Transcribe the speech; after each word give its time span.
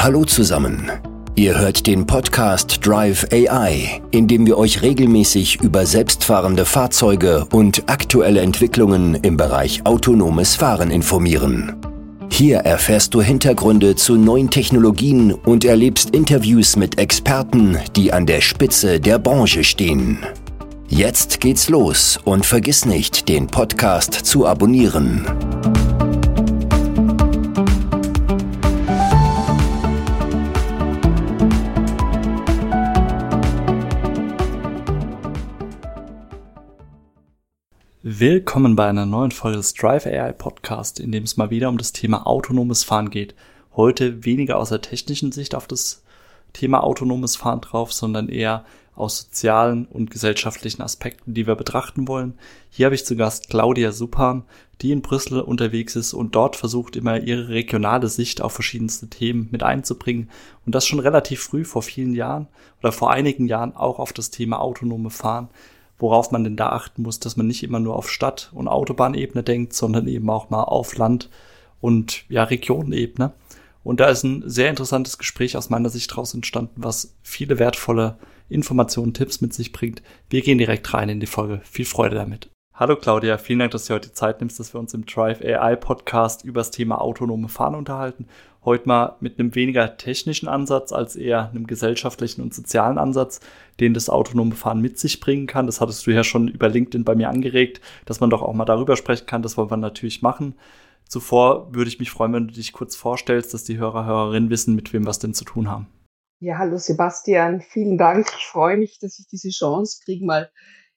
Hallo 0.00 0.24
zusammen. 0.24 0.92
Ihr 1.34 1.58
hört 1.58 1.88
den 1.88 2.06
Podcast 2.06 2.86
Drive 2.86 3.26
AI, 3.32 4.00
in 4.12 4.28
dem 4.28 4.46
wir 4.46 4.56
euch 4.56 4.80
regelmäßig 4.80 5.60
über 5.60 5.86
selbstfahrende 5.86 6.64
Fahrzeuge 6.64 7.46
und 7.50 7.82
aktuelle 7.88 8.40
Entwicklungen 8.40 9.16
im 9.16 9.36
Bereich 9.36 9.84
autonomes 9.86 10.54
Fahren 10.54 10.92
informieren. 10.92 11.74
Hier 12.30 12.58
erfährst 12.58 13.12
du 13.12 13.22
Hintergründe 13.22 13.96
zu 13.96 14.14
neuen 14.14 14.50
Technologien 14.50 15.32
und 15.32 15.64
erlebst 15.64 16.10
Interviews 16.10 16.76
mit 16.76 16.96
Experten, 17.00 17.76
die 17.96 18.12
an 18.12 18.24
der 18.24 18.40
Spitze 18.40 19.00
der 19.00 19.18
Branche 19.18 19.64
stehen. 19.64 20.20
Jetzt 20.86 21.40
geht's 21.40 21.68
los 21.68 22.20
und 22.24 22.46
vergiss 22.46 22.84
nicht, 22.84 23.28
den 23.28 23.48
Podcast 23.48 24.14
zu 24.14 24.46
abonnieren. 24.46 25.26
Willkommen 38.10 38.74
bei 38.74 38.88
einer 38.88 39.04
neuen 39.04 39.32
Folge 39.32 39.58
des 39.58 39.74
Drive 39.74 40.06
AI 40.06 40.32
Podcast, 40.32 40.98
in 40.98 41.12
dem 41.12 41.24
es 41.24 41.36
mal 41.36 41.50
wieder 41.50 41.68
um 41.68 41.76
das 41.76 41.92
Thema 41.92 42.26
autonomes 42.26 42.82
Fahren 42.82 43.10
geht. 43.10 43.34
Heute 43.76 44.24
weniger 44.24 44.56
aus 44.56 44.70
der 44.70 44.80
technischen 44.80 45.30
Sicht 45.30 45.54
auf 45.54 45.66
das 45.66 46.02
Thema 46.54 46.82
autonomes 46.82 47.36
Fahren 47.36 47.60
drauf, 47.60 47.92
sondern 47.92 48.30
eher 48.30 48.64
aus 48.94 49.18
sozialen 49.18 49.84
und 49.84 50.10
gesellschaftlichen 50.10 50.80
Aspekten, 50.80 51.34
die 51.34 51.46
wir 51.46 51.54
betrachten 51.54 52.08
wollen. 52.08 52.38
Hier 52.70 52.86
habe 52.86 52.94
ich 52.94 53.04
zu 53.04 53.14
Gast 53.14 53.50
Claudia 53.50 53.92
Supan, 53.92 54.44
die 54.80 54.90
in 54.90 55.02
Brüssel 55.02 55.42
unterwegs 55.42 55.94
ist 55.94 56.14
und 56.14 56.34
dort 56.34 56.56
versucht 56.56 56.96
immer 56.96 57.20
ihre 57.20 57.48
regionale 57.50 58.08
Sicht 58.08 58.40
auf 58.40 58.54
verschiedenste 58.54 59.08
Themen 59.08 59.48
mit 59.50 59.62
einzubringen 59.62 60.30
und 60.64 60.74
das 60.74 60.86
schon 60.86 61.00
relativ 61.00 61.42
früh 61.42 61.66
vor 61.66 61.82
vielen 61.82 62.14
Jahren 62.14 62.48
oder 62.80 62.90
vor 62.90 63.10
einigen 63.10 63.48
Jahren 63.48 63.76
auch 63.76 63.98
auf 63.98 64.14
das 64.14 64.30
Thema 64.30 64.60
autonome 64.60 65.10
Fahren 65.10 65.50
worauf 65.98 66.30
man 66.30 66.44
denn 66.44 66.56
da 66.56 66.70
achten 66.70 67.02
muss, 67.02 67.20
dass 67.20 67.36
man 67.36 67.46
nicht 67.46 67.62
immer 67.62 67.80
nur 67.80 67.96
auf 67.96 68.10
Stadt- 68.10 68.50
und 68.52 68.68
Autobahnebene 68.68 69.42
denkt, 69.42 69.72
sondern 69.72 70.06
eben 70.08 70.30
auch 70.30 70.50
mal 70.50 70.62
auf 70.62 70.96
Land- 70.96 71.28
und 71.80 72.24
ja, 72.28 72.44
Regionenebene. 72.44 73.32
Und 73.84 74.00
da 74.00 74.08
ist 74.08 74.22
ein 74.22 74.42
sehr 74.46 74.70
interessantes 74.70 75.18
Gespräch 75.18 75.56
aus 75.56 75.70
meiner 75.70 75.88
Sicht 75.88 76.10
daraus 76.10 76.34
entstanden, 76.34 76.82
was 76.82 77.16
viele 77.22 77.58
wertvolle 77.58 78.18
Informationen, 78.48 79.14
Tipps 79.14 79.40
mit 79.40 79.52
sich 79.52 79.72
bringt. 79.72 80.02
Wir 80.28 80.42
gehen 80.42 80.58
direkt 80.58 80.92
rein 80.94 81.08
in 81.08 81.20
die 81.20 81.26
Folge. 81.26 81.60
Viel 81.64 81.84
Freude 81.84 82.16
damit. 82.16 82.50
Hallo 82.74 82.94
Claudia, 82.94 83.38
vielen 83.38 83.58
Dank, 83.58 83.72
dass 83.72 83.86
du 83.86 83.94
heute 83.94 84.08
die 84.08 84.14
Zeit 84.14 84.40
nimmst, 84.40 84.60
dass 84.60 84.72
wir 84.72 84.78
uns 84.78 84.94
im 84.94 85.04
Drive 85.04 85.40
AI 85.42 85.74
Podcast 85.74 86.44
über 86.44 86.60
das 86.60 86.70
Thema 86.70 87.00
autonome 87.00 87.48
Fahren 87.48 87.74
unterhalten. 87.74 88.26
Heute 88.68 88.86
mal 88.86 89.16
mit 89.20 89.38
einem 89.38 89.54
weniger 89.54 89.96
technischen 89.96 90.46
Ansatz 90.46 90.92
als 90.92 91.16
eher 91.16 91.48
einem 91.48 91.66
gesellschaftlichen 91.66 92.42
und 92.42 92.52
sozialen 92.52 92.98
Ansatz, 92.98 93.40
den 93.80 93.94
das 93.94 94.10
autonome 94.10 94.54
Fahren 94.54 94.82
mit 94.82 94.98
sich 94.98 95.20
bringen 95.20 95.46
kann. 95.46 95.64
Das 95.64 95.80
hattest 95.80 96.06
du 96.06 96.10
ja 96.10 96.22
schon 96.22 96.48
über 96.48 96.68
LinkedIn 96.68 97.02
bei 97.02 97.14
mir 97.14 97.30
angeregt, 97.30 97.80
dass 98.04 98.20
man 98.20 98.28
doch 98.28 98.42
auch 98.42 98.52
mal 98.52 98.66
darüber 98.66 98.98
sprechen 98.98 99.24
kann. 99.24 99.40
Das 99.40 99.56
wollen 99.56 99.70
wir 99.70 99.78
natürlich 99.78 100.20
machen. 100.20 100.54
Zuvor 101.08 101.74
würde 101.74 101.88
ich 101.88 101.98
mich 101.98 102.10
freuen, 102.10 102.34
wenn 102.34 102.48
du 102.48 102.52
dich 102.52 102.74
kurz 102.74 102.94
vorstellst, 102.94 103.54
dass 103.54 103.64
die 103.64 103.78
Hörer, 103.78 104.04
Hörerinnen 104.04 104.50
wissen, 104.50 104.74
mit 104.74 104.92
wem 104.92 105.06
wir 105.06 105.12
es 105.12 105.18
denn 105.18 105.32
zu 105.32 105.46
tun 105.46 105.70
haben. 105.70 105.86
Ja, 106.40 106.58
hallo 106.58 106.76
Sebastian, 106.76 107.62
vielen 107.62 107.96
Dank. 107.96 108.26
Ich 108.36 108.44
freue 108.44 108.76
mich, 108.76 108.98
dass 108.98 109.18
ich 109.18 109.28
diese 109.28 109.48
Chance 109.48 110.02
kriege, 110.04 110.26
mal 110.26 110.50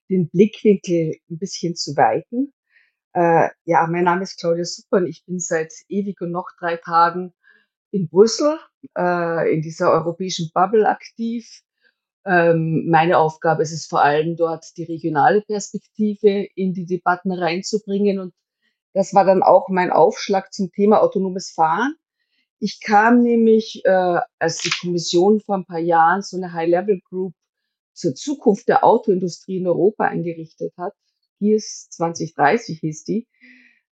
den 0.10 0.28
Blickwinkel 0.28 1.16
ein 1.30 1.38
bisschen 1.38 1.78
zu 1.78 1.96
weiten. 1.96 2.52
Äh, 3.14 3.48
ja, 3.64 3.88
mein 3.88 4.04
Name 4.04 4.24
ist 4.24 4.42
Claudia 4.42 4.66
Super 4.66 4.98
und 4.98 5.08
ich 5.08 5.24
bin 5.26 5.40
seit 5.40 5.72
ewig 5.88 6.20
und 6.20 6.32
noch 6.32 6.50
drei 6.60 6.76
Tagen 6.76 7.34
in 7.92 8.10
Brüssel, 8.10 8.58
äh, 8.98 9.54
in 9.54 9.62
dieser 9.62 9.92
europäischen 9.92 10.50
Bubble 10.54 10.88
aktiv. 10.88 11.62
Ähm, 12.26 12.88
meine 12.90 13.18
Aufgabe 13.18 13.64
ist 13.64 13.72
es 13.72 13.88
vor 13.88 14.02
allem 14.02 14.36
dort, 14.36 14.66
die 14.78 14.84
regionale 14.84 15.42
Perspektive 15.42 16.48
in 16.56 16.74
die 16.74 16.86
Debatten 16.86 17.32
reinzubringen. 17.32 18.20
Und 18.20 18.34
das 18.94 19.14
war 19.14 19.26
dann 19.26 19.44
auch 19.44 19.70
mein 19.70 19.92
Aufschlag 19.92 20.54
zum 20.54 20.72
Thema 20.72 21.02
autonomes 21.02 21.52
Fahren. 21.52 21.96
Ich 22.60 22.80
kam 22.80 23.22
nämlich, 23.24 23.82
äh, 23.86 24.20
als 24.40 24.60
die 24.60 24.70
Kommission 24.70 25.42
vor 25.42 25.56
ein 25.56 25.66
paar 25.66 25.80
Jahren 25.80 26.22
so 26.22 26.38
eine 26.38 26.54
High-Level-Group 26.54 27.34
zur 27.94 28.16
Zukunft 28.16 28.68
der 28.68 28.84
Autoindustrie 28.84 29.58
in 29.58 29.68
Europa 29.68 30.06
eingerichtet 30.06 30.74
hat, 30.78 30.94
GIS 31.40 31.90
2030 31.90 32.80
hieß 32.80 33.04
die, 33.04 33.28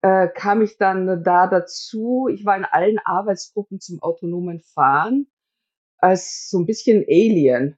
äh, 0.06 0.28
kam 0.28 0.62
ich 0.62 0.78
dann 0.78 1.24
da 1.24 1.48
dazu. 1.48 2.28
Ich 2.32 2.46
war 2.46 2.56
in 2.56 2.66
allen 2.66 3.00
Arbeitsgruppen 3.00 3.80
zum 3.80 4.04
autonomen 4.04 4.60
Fahren 4.60 5.26
als 5.98 6.48
so 6.48 6.60
ein 6.60 6.68
bisschen 6.68 7.04
Alien, 7.08 7.76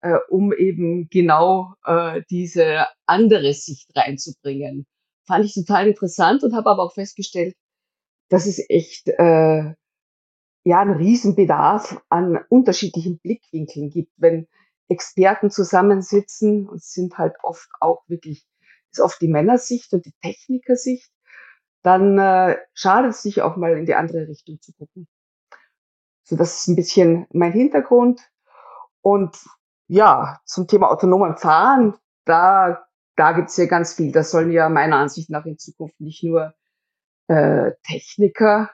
äh, 0.00 0.18
um 0.28 0.52
eben 0.52 1.08
genau 1.08 1.74
äh, 1.84 2.22
diese 2.30 2.88
andere 3.06 3.54
Sicht 3.54 3.92
reinzubringen. 3.94 4.86
Fand 5.24 5.44
ich 5.44 5.54
total 5.54 5.86
interessant 5.86 6.42
und 6.42 6.52
habe 6.52 6.68
aber 6.68 6.82
auch 6.82 6.94
festgestellt, 6.94 7.54
dass 8.28 8.46
es 8.46 8.60
echt 8.68 9.06
äh, 9.06 9.74
ja 10.64 10.80
einen 10.80 10.96
Riesenbedarf 10.96 12.02
an 12.08 12.40
unterschiedlichen 12.48 13.20
Blickwinkeln 13.20 13.90
gibt, 13.90 14.10
wenn 14.16 14.48
Experten 14.88 15.48
zusammensitzen 15.48 16.68
und 16.68 16.82
sind 16.82 17.18
halt 17.18 17.36
oft 17.44 17.68
auch 17.78 18.02
wirklich, 18.08 18.44
ist 18.90 19.00
oft 19.00 19.20
die 19.20 19.28
Männersicht 19.28 19.92
und 19.92 20.04
die 20.06 20.14
Technikersicht, 20.20 21.08
dann 21.82 22.18
äh, 22.18 22.58
schadet 22.74 23.12
es 23.12 23.22
sich 23.22 23.42
auch 23.42 23.56
mal 23.56 23.76
in 23.76 23.86
die 23.86 23.94
andere 23.94 24.28
Richtung 24.28 24.60
zu 24.60 24.72
gucken. 24.72 25.08
So, 26.24 26.36
das 26.36 26.60
ist 26.60 26.68
ein 26.68 26.76
bisschen 26.76 27.26
mein 27.32 27.52
Hintergrund. 27.52 28.20
Und 29.00 29.36
ja, 29.88 30.40
zum 30.44 30.68
Thema 30.68 30.90
autonomen 30.90 31.36
Fahren, 31.36 31.94
da, 32.24 32.86
da 33.16 33.32
gibt's 33.32 33.56
ja 33.56 33.66
ganz 33.66 33.94
viel. 33.94 34.12
Das 34.12 34.30
sollen 34.30 34.52
ja 34.52 34.68
meiner 34.68 34.96
Ansicht 34.96 35.28
nach 35.28 35.44
in 35.44 35.58
Zukunft 35.58 36.00
nicht 36.00 36.22
nur 36.22 36.54
äh, 37.28 37.72
Techniker 37.84 38.70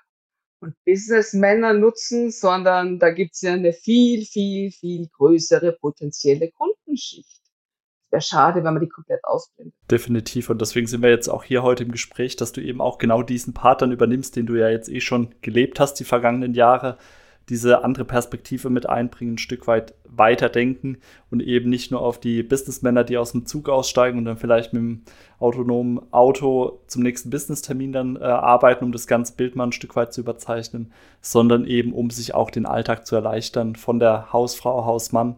und 0.61 0.75
Businessmänner 0.85 1.73
nutzen, 1.73 2.31
sondern 2.31 2.99
da 2.99 3.11
gibt's 3.11 3.41
ja 3.43 3.53
eine 3.53 3.73
viel, 3.73 4.25
viel, 4.27 4.71
viel 4.71 5.09
größere 5.09 5.73
potenzielle 5.73 6.51
Kundenschicht. 6.51 7.48
Wäre 8.11 8.23
schade, 8.23 8.65
wenn 8.65 8.75
man 8.75 8.81
die 8.81 8.89
komplett 8.89 9.23
ausblendet. 9.25 9.75
Definitiv. 9.91 10.49
Und 10.49 10.61
deswegen 10.61 10.87
sind 10.87 11.03
wir 11.03 11.11
jetzt 11.11 11.29
auch 11.29 11.45
hier 11.45 11.63
heute 11.63 11.85
im 11.85 11.93
Gespräch, 11.93 12.37
dass 12.37 12.53
du 12.53 12.63
eben 12.63 12.81
auch 12.81 12.99
genau 12.99 13.23
diesen 13.23 13.53
Part 13.53 13.83
dann 13.83 13.93
übernimmst, 13.93 14.37
den 14.37 14.47
du 14.47 14.55
ja 14.55 14.71
jetzt 14.71 14.89
eh 14.89 15.01
schon 15.01 15.35
gelebt 15.43 15.79
hast, 15.79 15.95
die 15.95 16.05
vergangenen 16.05 16.55
Jahre 16.55 16.97
diese 17.49 17.83
andere 17.85 18.05
Perspektive 18.05 18.71
mit 18.71 18.89
einbringen, 18.89 19.35
ein 19.35 19.39
Stück 19.39 19.67
weit 19.67 19.95
weiterdenken 20.05 20.99
und 21.31 21.41
eben 21.41 21.71
nicht 21.71 21.91
nur 21.91 22.01
auf 22.01 22.19
die 22.21 22.43
Businessmänner, 22.43 23.05
die 23.05 23.17
aus 23.17 23.33
dem 23.33 23.47
Zug 23.47 23.69
aussteigen 23.69 24.19
und 24.19 24.25
dann 24.25 24.37
vielleicht 24.37 24.73
mit 24.73 24.83
dem 24.83 25.03
autonomen 25.39 26.01
Auto 26.13 26.81
zum 26.87 27.03
nächsten 27.03 27.31
Businesstermin 27.31 27.93
dann 27.93 28.17
äh, 28.17 28.25
arbeiten, 28.25 28.85
um 28.85 28.93
das 28.93 29.07
ganze 29.07 29.35
Bild 29.35 29.57
mal 29.57 29.65
ein 29.65 29.73
Stück 29.73 29.97
weit 29.97 30.13
zu 30.13 30.21
überzeichnen, 30.21 30.93
sondern 31.21 31.65
eben 31.65 31.93
um 31.93 32.11
sich 32.11 32.35
auch 32.35 32.51
den 32.51 32.67
Alltag 32.67 33.07
zu 33.07 33.15
erleichtern, 33.15 33.77
von 33.77 33.99
der 33.99 34.33
Hausfrau, 34.33 34.85
Hausmann 34.85 35.37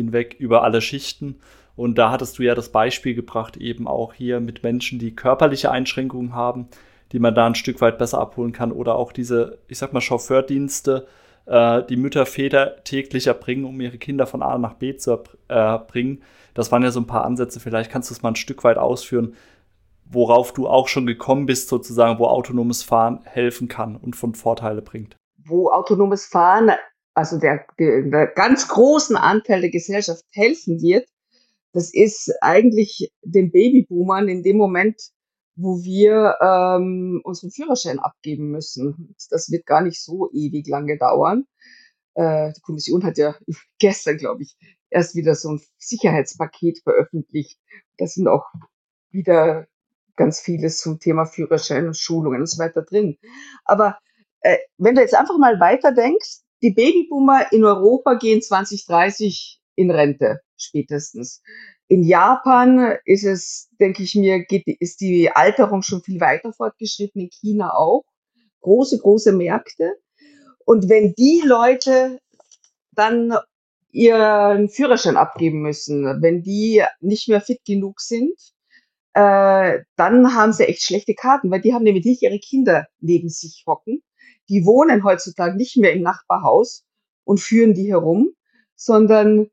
hinweg 0.00 0.36
über 0.38 0.62
alle 0.62 0.80
Schichten. 0.80 1.40
Und 1.76 1.96
da 1.96 2.10
hattest 2.10 2.38
du 2.38 2.42
ja 2.42 2.54
das 2.54 2.70
Beispiel 2.70 3.14
gebracht, 3.14 3.56
eben 3.56 3.86
auch 3.88 4.12
hier 4.12 4.40
mit 4.40 4.62
Menschen, 4.62 4.98
die 4.98 5.14
körperliche 5.14 5.70
Einschränkungen 5.70 6.34
haben, 6.34 6.68
die 7.12 7.18
man 7.18 7.34
da 7.34 7.46
ein 7.46 7.54
Stück 7.54 7.80
weit 7.80 7.98
besser 7.98 8.18
abholen 8.18 8.52
kann 8.52 8.72
oder 8.72 8.96
auch 8.96 9.12
diese, 9.12 9.58
ich 9.68 9.78
sag 9.78 9.92
mal, 9.92 10.00
Chauffeurdienste, 10.00 11.06
äh, 11.46 11.82
die 11.84 11.96
Mütter, 11.96 12.26
Väter 12.26 12.82
täglich 12.84 13.26
erbringen, 13.26 13.64
um 13.64 13.80
ihre 13.80 13.98
Kinder 13.98 14.26
von 14.26 14.42
A 14.42 14.58
nach 14.58 14.74
B 14.74 14.96
zu 14.96 15.22
erbringen. 15.48 16.22
Das 16.54 16.70
waren 16.70 16.82
ja 16.82 16.90
so 16.90 17.00
ein 17.00 17.06
paar 17.06 17.24
Ansätze. 17.24 17.60
Vielleicht 17.60 17.90
kannst 17.90 18.10
du 18.10 18.14
es 18.14 18.22
mal 18.22 18.30
ein 18.30 18.36
Stück 18.36 18.64
weit 18.64 18.78
ausführen, 18.78 19.34
worauf 20.04 20.52
du 20.52 20.68
auch 20.68 20.88
schon 20.88 21.06
gekommen 21.06 21.46
bist, 21.46 21.68
sozusagen, 21.68 22.18
wo 22.18 22.26
autonomes 22.26 22.82
Fahren 22.82 23.20
helfen 23.24 23.68
kann 23.68 23.96
und 23.96 24.16
von 24.16 24.34
Vorteile 24.34 24.82
bringt. 24.82 25.16
Wo 25.44 25.70
autonomes 25.70 26.26
Fahren, 26.26 26.72
also 27.14 27.38
der, 27.38 27.66
der, 27.78 28.26
ganz 28.28 28.68
großen 28.68 29.16
Anteil 29.16 29.60
der 29.60 29.70
Gesellschaft 29.70 30.24
helfen 30.30 30.80
wird, 30.80 31.08
das 31.72 31.92
ist 31.92 32.32
eigentlich 32.40 33.12
den 33.22 33.50
Babyboomern 33.50 34.28
in 34.28 34.42
dem 34.42 34.56
Moment, 34.56 35.00
wo 35.56 35.82
wir 35.82 36.36
ähm, 36.40 37.20
unseren 37.24 37.50
Führerschein 37.50 37.98
abgeben 37.98 38.50
müssen. 38.50 39.14
Das 39.30 39.50
wird 39.50 39.66
gar 39.66 39.82
nicht 39.82 40.02
so 40.02 40.30
ewig 40.32 40.66
lange 40.66 40.96
dauern. 40.96 41.46
Äh, 42.14 42.52
die 42.52 42.60
Kommission 42.60 43.04
hat 43.04 43.18
ja 43.18 43.36
gestern, 43.78 44.16
glaube 44.16 44.42
ich, 44.42 44.56
erst 44.88 45.14
wieder 45.14 45.34
so 45.34 45.50
ein 45.50 45.60
Sicherheitspaket 45.78 46.80
veröffentlicht. 46.82 47.58
Da 47.98 48.06
sind 48.06 48.26
auch 48.26 48.46
wieder 49.10 49.66
ganz 50.16 50.40
vieles 50.40 50.78
zum 50.78 50.98
Thema 50.98 51.24
Führerschein 51.24 51.86
und 51.86 51.96
Schulungen 51.96 52.40
und 52.40 52.46
so 52.46 52.58
weiter 52.58 52.82
drin. 52.82 53.16
Aber 53.64 53.98
äh, 54.40 54.58
wenn 54.78 54.94
du 54.94 55.00
jetzt 55.00 55.14
einfach 55.14 55.38
mal 55.38 55.60
weiter 55.60 55.92
denkst, 55.92 56.40
die 56.62 56.70
Babyboomer 56.70 57.52
in 57.52 57.64
Europa 57.64 58.14
gehen 58.14 58.42
2030 58.42 59.60
in 59.76 59.90
Rente 59.90 60.40
spätestens. 60.56 61.42
In 61.88 62.04
Japan 62.04 62.96
ist 63.04 63.24
es, 63.24 63.68
denke 63.80 64.02
ich 64.02 64.14
mir, 64.14 64.44
geht, 64.44 64.64
ist 64.66 65.00
die 65.00 65.30
Alterung 65.30 65.82
schon 65.82 66.02
viel 66.02 66.20
weiter 66.20 66.52
fortgeschritten, 66.52 67.22
in 67.22 67.30
China 67.30 67.74
auch. 67.74 68.04
Große, 68.60 68.98
große 68.98 69.32
Märkte. 69.32 69.94
Und 70.64 70.88
wenn 70.88 71.14
die 71.14 71.42
Leute 71.44 72.20
dann 72.92 73.34
ihren 73.90 74.68
Führerschein 74.68 75.16
abgeben 75.16 75.62
müssen, 75.62 76.22
wenn 76.22 76.42
die 76.42 76.84
nicht 77.00 77.28
mehr 77.28 77.40
fit 77.40 77.64
genug 77.64 78.00
sind, 78.00 78.38
äh, 79.14 79.80
dann 79.96 80.34
haben 80.34 80.52
sie 80.52 80.68
echt 80.68 80.82
schlechte 80.82 81.14
Karten, 81.14 81.50
weil 81.50 81.60
die 81.60 81.74
haben 81.74 81.82
nämlich 81.82 82.04
nicht 82.04 82.22
ihre 82.22 82.38
Kinder 82.38 82.86
neben 83.00 83.28
sich 83.28 83.64
hocken. 83.66 84.02
Die 84.50 84.66
wohnen 84.66 85.04
heutzutage 85.04 85.56
nicht 85.56 85.76
mehr 85.76 85.92
im 85.92 86.02
Nachbarhaus 86.02 86.84
und 87.24 87.40
führen 87.40 87.72
die 87.72 87.88
herum, 87.88 88.32
sondern 88.74 89.48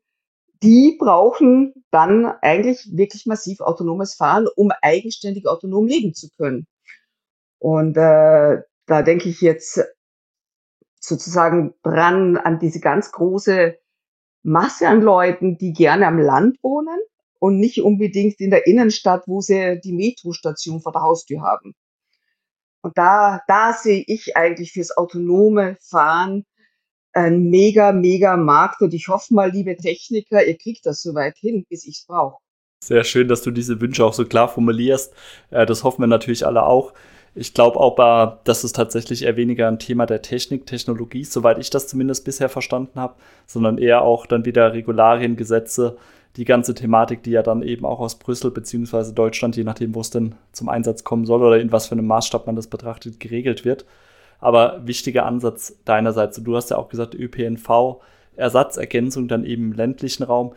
die 0.62 0.96
brauchen 0.98 1.72
dann 1.92 2.26
eigentlich 2.42 2.90
wirklich 2.92 3.24
massiv 3.24 3.60
autonomes 3.60 4.14
Fahren, 4.14 4.48
um 4.56 4.72
eigenständig 4.82 5.46
autonom 5.46 5.86
leben 5.86 6.14
zu 6.14 6.28
können. 6.36 6.66
Und 7.58 7.96
äh, 7.96 8.62
da 8.86 9.02
denke 9.02 9.28
ich 9.28 9.40
jetzt 9.40 9.80
sozusagen 11.00 11.74
dran 11.82 12.36
an 12.36 12.58
diese 12.58 12.80
ganz 12.80 13.12
große 13.12 13.78
Masse 14.42 14.88
an 14.88 15.02
Leuten, 15.02 15.58
die 15.58 15.72
gerne 15.72 16.06
am 16.06 16.18
Land 16.18 16.58
wohnen 16.62 16.98
und 17.38 17.58
nicht 17.58 17.82
unbedingt 17.82 18.40
in 18.40 18.50
der 18.50 18.66
Innenstadt, 18.66 19.24
wo 19.26 19.40
sie 19.40 19.80
die 19.82 19.92
Metrostation 19.92 20.80
vor 20.80 20.92
der 20.92 21.02
Haustür 21.02 21.42
haben. 21.42 21.74
Und 22.82 22.96
da, 22.96 23.40
da 23.48 23.72
sehe 23.72 24.04
ich 24.06 24.36
eigentlich 24.36 24.72
fürs 24.72 24.96
autonome 24.96 25.76
Fahren 25.80 26.44
ein 27.12 27.50
mega, 27.50 27.92
mega 27.92 28.36
Markt. 28.36 28.80
Und 28.80 28.94
ich 28.94 29.08
hoffe 29.08 29.34
mal, 29.34 29.50
liebe 29.50 29.76
Techniker, 29.76 30.44
ihr 30.44 30.56
kriegt 30.56 30.86
das 30.86 31.02
so 31.02 31.14
weit 31.14 31.36
hin, 31.38 31.66
bis 31.68 31.86
ich 31.86 31.98
es 31.98 32.06
brauche. 32.06 32.38
Sehr 32.82 33.02
schön, 33.04 33.26
dass 33.26 33.42
du 33.42 33.50
diese 33.50 33.80
Wünsche 33.80 34.04
auch 34.04 34.12
so 34.12 34.24
klar 34.24 34.48
formulierst. 34.48 35.12
Äh, 35.50 35.66
das 35.66 35.82
hoffen 35.82 36.02
wir 36.02 36.06
natürlich 36.06 36.46
alle 36.46 36.62
auch. 36.62 36.92
Ich 37.34 37.54
glaube 37.54 37.78
auch, 37.78 38.42
dass 38.44 38.64
es 38.64 38.72
tatsächlich 38.72 39.22
eher 39.22 39.36
weniger 39.36 39.68
ein 39.68 39.78
Thema 39.78 40.06
der 40.06 40.22
Technik, 40.22 40.66
Technologie, 40.66 41.24
soweit 41.24 41.58
ich 41.58 41.70
das 41.70 41.86
zumindest 41.86 42.24
bisher 42.24 42.48
verstanden 42.48 42.98
habe, 42.98 43.14
sondern 43.46 43.78
eher 43.78 44.02
auch 44.02 44.26
dann 44.26 44.44
wieder 44.44 44.72
Regularien, 44.72 45.36
Gesetze, 45.36 45.98
die 46.38 46.44
ganze 46.44 46.72
Thematik, 46.72 47.24
die 47.24 47.32
ja 47.32 47.42
dann 47.42 47.62
eben 47.62 47.84
auch 47.84 47.98
aus 47.98 48.14
Brüssel 48.14 48.52
beziehungsweise 48.52 49.12
Deutschland, 49.12 49.56
je 49.56 49.64
nachdem, 49.64 49.96
wo 49.96 50.00
es 50.00 50.10
denn 50.10 50.36
zum 50.52 50.68
Einsatz 50.68 51.02
kommen 51.02 51.26
soll 51.26 51.42
oder 51.42 51.60
in 51.60 51.72
was 51.72 51.88
für 51.88 51.92
einem 51.92 52.06
Maßstab 52.06 52.46
man 52.46 52.54
das 52.54 52.68
betrachtet, 52.68 53.18
geregelt 53.18 53.64
wird. 53.64 53.84
Aber 54.38 54.86
wichtiger 54.86 55.26
Ansatz 55.26 55.76
deinerseits, 55.84 56.40
du 56.40 56.56
hast 56.56 56.70
ja 56.70 56.76
auch 56.76 56.88
gesagt, 56.88 57.16
ÖPNV, 57.16 58.00
Ersatzergänzung 58.36 59.26
dann 59.26 59.44
eben 59.44 59.72
im 59.72 59.72
ländlichen 59.72 60.22
Raum. 60.22 60.52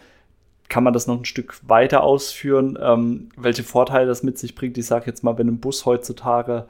Kann 0.70 0.84
man 0.84 0.94
das 0.94 1.08
noch 1.08 1.18
ein 1.18 1.26
Stück 1.26 1.60
weiter 1.68 2.04
ausführen, 2.04 2.78
ähm, 2.80 3.30
welche 3.36 3.64
Vorteile 3.64 4.06
das 4.06 4.22
mit 4.22 4.38
sich 4.38 4.54
bringt? 4.54 4.78
Ich 4.78 4.86
sage 4.86 5.08
jetzt 5.08 5.24
mal, 5.24 5.36
wenn 5.40 5.48
ein 5.48 5.60
Bus 5.60 5.88
heutzutage 5.88 6.68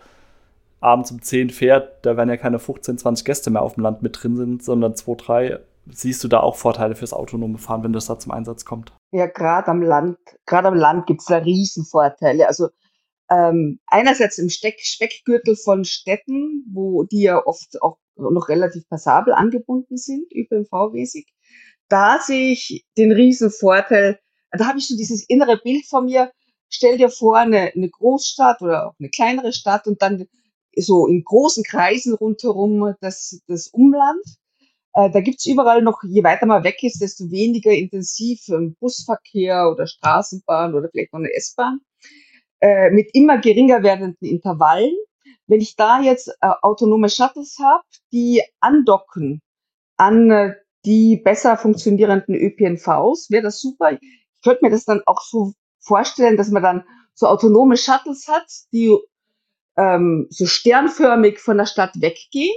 abends 0.80 1.12
um 1.12 1.22
10 1.22 1.50
fährt, 1.50 2.06
da 2.06 2.16
werden 2.16 2.30
ja 2.30 2.38
keine 2.38 2.60
15, 2.60 2.98
20 2.98 3.26
Gäste 3.26 3.50
mehr 3.50 3.62
auf 3.62 3.74
dem 3.74 3.84
Land 3.84 4.02
mit 4.04 4.24
drin 4.24 4.38
sind, 4.38 4.64
sondern 4.64 4.96
2, 4.96 5.16
3. 5.16 5.60
Siehst 5.92 6.24
du 6.24 6.30
da 6.30 6.40
auch 6.40 6.56
Vorteile 6.56 6.96
fürs 6.96 7.12
autonome 7.12 7.58
Fahren, 7.58 7.84
wenn 7.84 7.94
das 7.94 8.06
da 8.06 8.18
zum 8.18 8.32
Einsatz 8.32 8.64
kommt? 8.64 8.94
Ja, 9.12 9.28
gerade 9.28 9.68
am 9.68 9.82
Land, 9.82 10.18
gerade 10.46 10.70
am 10.70 10.76
Land 10.76 11.06
gibt 11.06 11.22
es 11.22 11.28
da 11.28 11.38
Riesenvorteile. 11.38 12.48
Also 12.48 12.70
ähm, 13.30 13.80
einerseits 13.88 14.38
im 14.38 14.50
Steck 14.50 14.80
Speckgürtel 14.82 15.56
von 15.56 15.86
Städten, 15.86 16.66
wo 16.72 17.04
die 17.04 17.24
ja 17.24 17.46
oft 17.46 17.82
auch 17.82 17.98
noch 18.16 18.50
relativ 18.50 18.88
passabel 18.88 19.34
angebunden 19.34 19.98
sind, 19.98 20.32
ÖPNV-mäßig. 20.34 21.26
Da 21.90 22.20
sehe 22.20 22.54
ich 22.54 22.86
den 22.98 23.12
riesen 23.12 23.52
Vorteil. 23.52 24.20
Da 24.52 24.68
habe 24.68 24.80
ich 24.80 24.88
so 24.88 24.96
dieses 24.96 25.28
innere 25.28 25.58
Bild 25.58 25.86
von 25.86 26.06
mir. 26.06 26.32
Stell 26.70 26.98
dir 26.98 27.10
vor, 27.10 27.38
eine, 27.38 27.74
eine 27.74 27.90
Großstadt 27.90 28.62
oder 28.62 28.88
auch 28.88 28.94
eine 29.00 29.10
kleinere 29.10 29.52
Stadt 29.52 29.88
und 29.88 30.02
dann 30.02 30.26
so 30.76 31.08
in 31.08 31.24
großen 31.24 31.64
Kreisen 31.66 32.14
rundherum 32.14 32.96
das, 33.02 33.42
das 33.48 33.68
Umland. 33.68 34.24
Äh, 34.94 35.10
da 35.10 35.22
gibt's 35.22 35.46
überall 35.46 35.82
noch, 35.82 36.02
je 36.04 36.24
weiter 36.24 36.46
man 36.46 36.64
weg 36.64 36.84
ist, 36.84 37.02
desto 37.02 37.30
weniger 37.32 37.72
intensiv 37.72 38.42
Busverkehr 38.80 39.70
oder 39.72 39.88
Straßenbahn 39.88 40.74
oder 40.74 40.90
vielleicht 40.90 41.14
noch 41.14 41.20
eine 41.20 41.34
S-Bahn 41.34 41.80
äh, 42.60 42.90
mit 42.92 43.10
immer 43.14 43.40
geringer 43.40 43.84
werdenden 43.84 44.28
Intervallen. 44.28 44.96
Wenn 45.48 45.62
ich 45.62 45.76
da 45.76 46.02
jetzt 46.02 46.30
äh, 46.42 46.52
autonome 46.62 47.10
Shuttles 47.10 47.58
habe, 47.62 47.84
die 48.12 48.42
andocken 48.60 49.42
an 49.98 50.32
äh, 50.32 50.56
die 50.86 51.18
besser 51.18 51.58
funktionierenden 51.58 52.36
ÖPNVs, 52.36 53.30
wäre 53.30 53.44
das 53.44 53.60
super. 53.60 53.94
Ich 53.94 54.00
könnte 54.44 54.60
mir 54.64 54.72
das 54.72 54.86
dann 54.86 55.02
auch 55.06 55.22
so 55.22 55.54
vorstellen, 55.80 56.38
dass 56.38 56.50
man 56.50 56.64
dann 56.64 56.84
so 57.14 57.28
autonome 57.28 57.78
Shuttles 57.78 58.28
hat, 58.28 58.48
die 58.72 58.98
ähm, 59.78 60.28
so 60.30 60.46
sternförmig 60.46 61.40
von 61.40 61.58
der 61.58 61.66
Stadt 61.66 61.94
weggehen, 62.00 62.56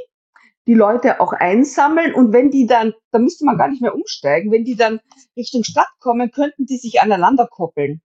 die 0.66 0.74
Leute 0.74 1.20
auch 1.20 1.32
einsammeln 1.32 2.14
und 2.14 2.32
wenn 2.32 2.50
die 2.50 2.66
dann, 2.66 2.94
da 3.12 3.18
müsste 3.18 3.44
man 3.44 3.58
gar 3.58 3.68
nicht 3.68 3.82
mehr 3.82 3.94
umsteigen, 3.94 4.50
wenn 4.50 4.64
die 4.64 4.76
dann 4.76 5.00
Richtung 5.36 5.62
Stadt 5.62 5.90
kommen, 6.00 6.30
könnten 6.30 6.66
die 6.66 6.78
sich 6.78 7.00
aneinander 7.00 7.46
koppeln. 7.46 8.00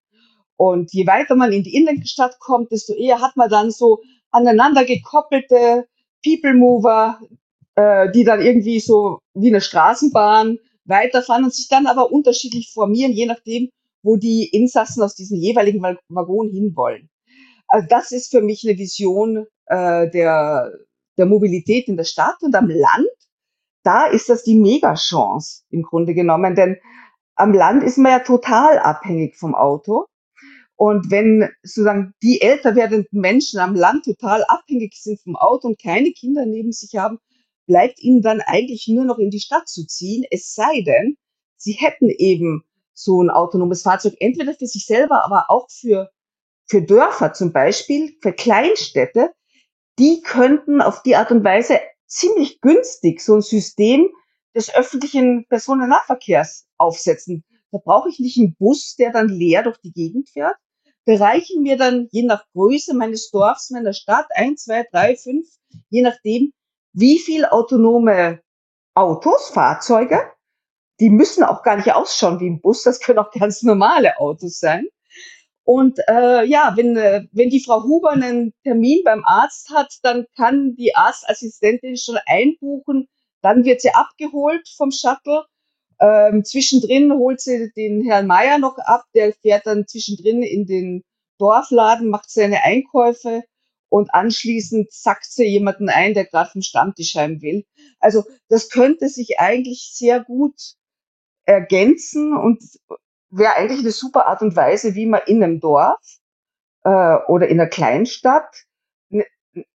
Und 0.58 0.92
je 0.92 1.08
weiter 1.08 1.36
man 1.36 1.54
in 1.54 1.64
die 1.64 1.76
Innenstadt 1.76 2.38
kommt, 2.40 2.72
desto 2.72 2.94
eher 2.94 3.22
hat 3.22 3.38
man 3.38 3.50
dann 3.50 3.72
so 3.72 4.02
aneinander 4.30 4.84
gekoppelte 4.84 5.88
People 6.22 6.54
Mover, 6.54 7.20
äh, 7.76 8.12
die 8.12 8.26
dann 8.26 8.42
irgendwie 8.42 8.82
so 8.82 9.20
wie 9.34 9.48
eine 9.48 9.62
Straßenbahn 9.62 10.58
weiterfahren 10.84 11.46
und 11.46 11.54
sich 11.54 11.70
dann 11.70 11.88
aber 11.88 12.12
unterschiedlich 12.12 12.72
formieren, 12.74 13.14
je 13.14 13.26
nachdem, 13.26 13.70
wo 14.04 14.18
die 14.18 14.50
Insassen 14.50 15.02
aus 15.02 15.16
diesen 15.16 15.38
jeweiligen 15.38 15.82
Waggon 15.82 16.50
hinwollen. 16.50 17.10
Also 17.70 17.88
das 17.90 18.12
ist 18.12 18.32
für 18.32 18.42
mich 18.42 18.68
eine 18.68 18.78
Vision 18.78 19.46
äh, 19.68 20.10
der, 20.10 20.74
der 21.20 21.28
Mobilität 21.28 21.88
in 21.88 21.98
der 21.98 22.06
Stadt 22.06 22.38
und 22.42 22.56
am 22.56 22.70
Land. 22.70 23.08
Da 23.84 24.08
ist 24.08 24.30
das 24.30 24.44
die 24.44 24.56
Mega-Chance 24.56 25.64
im 25.70 25.84
Grunde 25.84 26.14
genommen, 26.14 26.56
denn 26.56 26.78
am 27.36 27.54
Land 27.54 27.84
ist 27.84 27.98
man 27.98 28.12
ja 28.12 28.20
total 28.20 28.80
abhängig 28.80 29.38
vom 29.38 29.56
Auto. 29.56 30.08
Und 30.76 31.12
wenn 31.12 31.50
sozusagen 31.62 32.14
die 32.24 32.42
älter 32.42 32.76
werdenden 32.76 33.20
Menschen 33.20 33.60
am 33.60 33.76
Land 33.76 34.06
total 34.06 34.44
abhängig 34.46 34.94
sind 34.96 35.20
vom 35.22 35.36
Auto 35.36 35.68
und 35.68 35.82
keine 35.82 36.12
Kinder 36.12 36.46
neben 36.46 36.72
sich 36.72 36.96
haben, 36.96 37.20
bleibt 37.68 38.02
ihnen 38.02 38.22
dann 38.22 38.42
eigentlich 38.42 38.88
nur 38.88 39.06
noch 39.06 39.20
in 39.20 39.30
die 39.30 39.42
Stadt 39.42 39.68
zu 39.68 39.86
ziehen, 39.86 40.26
es 40.32 40.54
sei 40.54 40.82
denn, 40.82 41.18
sie 41.58 41.74
hätten 41.74 42.10
eben 42.10 42.64
so 42.94 43.22
ein 43.22 43.30
autonomes 43.30 43.84
Fahrzeug, 43.84 44.16
entweder 44.20 44.54
für 44.54 44.68
sich 44.68 44.86
selber, 44.86 45.24
aber 45.24 45.46
auch 45.50 45.70
für, 45.70 46.10
für 46.66 46.82
Dörfer 46.82 47.34
zum 47.34 47.52
Beispiel, 47.52 48.18
für 48.22 48.34
Kleinstädte, 48.34 49.32
die 50.00 50.22
könnten 50.22 50.82
auf 50.82 51.04
die 51.04 51.16
Art 51.16 51.32
und 51.32 51.44
Weise 51.44 51.80
ziemlich 52.08 52.62
günstig 52.62 53.22
so 53.22 53.36
ein 53.36 53.42
System 53.42 54.10
des 54.56 54.74
öffentlichen 54.74 55.46
Personennahverkehrs 55.48 56.68
aufsetzen. 56.78 57.44
Da 57.72 57.78
brauche 57.78 58.10
ich 58.10 58.20
nicht 58.20 58.40
einen 58.40 58.56
Bus, 58.56 58.96
der 58.96 59.12
dann 59.12 59.28
leer 59.28 59.64
durch 59.64 59.78
die 59.78 59.92
Gegend 59.92 60.30
fährt, 60.30 60.56
bereichen 61.06 61.62
mir 61.62 61.78
dann 61.78 62.08
je 62.12 62.24
nach 62.24 62.46
Größe 62.54 62.96
meines 62.96 63.30
Dorfs, 63.30 63.70
meiner 63.70 63.94
Stadt, 63.94 64.28
ein, 64.34 64.58
zwei, 64.58 64.86
drei, 64.92 65.16
fünf, 65.16 65.48
je 65.90 66.02
nachdem, 66.02 66.54
wie 66.94 67.20
viel 67.20 67.46
autonome 67.46 68.42
Autos, 68.96 69.50
Fahrzeuge, 69.50 70.20
die 71.00 71.10
müssen 71.10 71.44
auch 71.44 71.62
gar 71.62 71.76
nicht 71.76 71.94
ausschauen 71.94 72.40
wie 72.40 72.50
ein 72.50 72.62
Bus, 72.62 72.84
das 72.84 73.00
können 73.00 73.20
auch 73.20 73.32
ganz 73.32 73.64
normale 73.64 74.18
Autos 74.18 74.60
sein. 74.60 74.88
Und 75.70 76.00
äh, 76.08 76.46
ja, 76.46 76.74
wenn, 76.78 76.98
äh, 76.98 77.28
wenn 77.32 77.52
die 77.52 77.60
Frau 77.60 77.84
Huber 77.84 78.10
einen 78.10 78.56
Termin 78.64 79.04
beim 79.06 79.24
Arzt 79.24 79.70
hat, 79.70 80.00
dann 80.02 80.26
kann 80.36 80.74
die 80.76 80.96
Arztassistentin 80.96 81.96
schon 81.96 82.18
einbuchen, 82.26 83.08
dann 83.44 83.66
wird 83.66 83.80
sie 83.80 83.94
abgeholt 83.94 84.68
vom 84.76 84.90
Shuttle. 84.90 85.46
Ähm, 86.00 86.44
zwischendrin 86.44 87.14
holt 87.14 87.40
sie 87.40 87.72
den 87.78 88.04
Herrn 88.04 88.26
Meier 88.26 88.58
noch 88.58 88.80
ab, 88.80 89.04
der 89.14 89.32
fährt 89.32 89.68
dann 89.68 89.86
zwischendrin 89.86 90.42
in 90.42 90.66
den 90.66 91.04
Dorfladen, 91.38 92.10
macht 92.10 92.32
seine 92.32 92.64
Einkäufe 92.64 93.44
und 93.90 94.12
anschließend 94.12 94.92
zackt 94.92 95.32
sie 95.32 95.46
jemanden 95.46 95.90
ein, 95.90 96.16
der 96.16 96.26
gerade 96.26 96.50
vom 96.50 96.64
Stammtisch 96.64 97.14
heim 97.14 97.44
will. 97.44 97.64
Also 98.00 98.24
das 98.48 98.70
könnte 98.70 99.08
sich 99.08 99.38
eigentlich 99.38 99.92
sehr 99.94 100.24
gut 100.24 100.60
ergänzen 101.46 102.36
und 102.36 102.64
wäre 103.30 103.56
eigentlich 103.56 103.80
eine 103.80 103.92
super 103.92 104.28
Art 104.28 104.42
und 104.42 104.56
Weise, 104.56 104.96
wie 104.96 105.06
man 105.06 105.22
in 105.28 105.44
einem 105.44 105.60
Dorf 105.60 106.20
äh, 106.84 107.16
oder 107.28 107.48
in 107.48 107.60
einer 107.60 107.70
Kleinstadt 107.70 108.66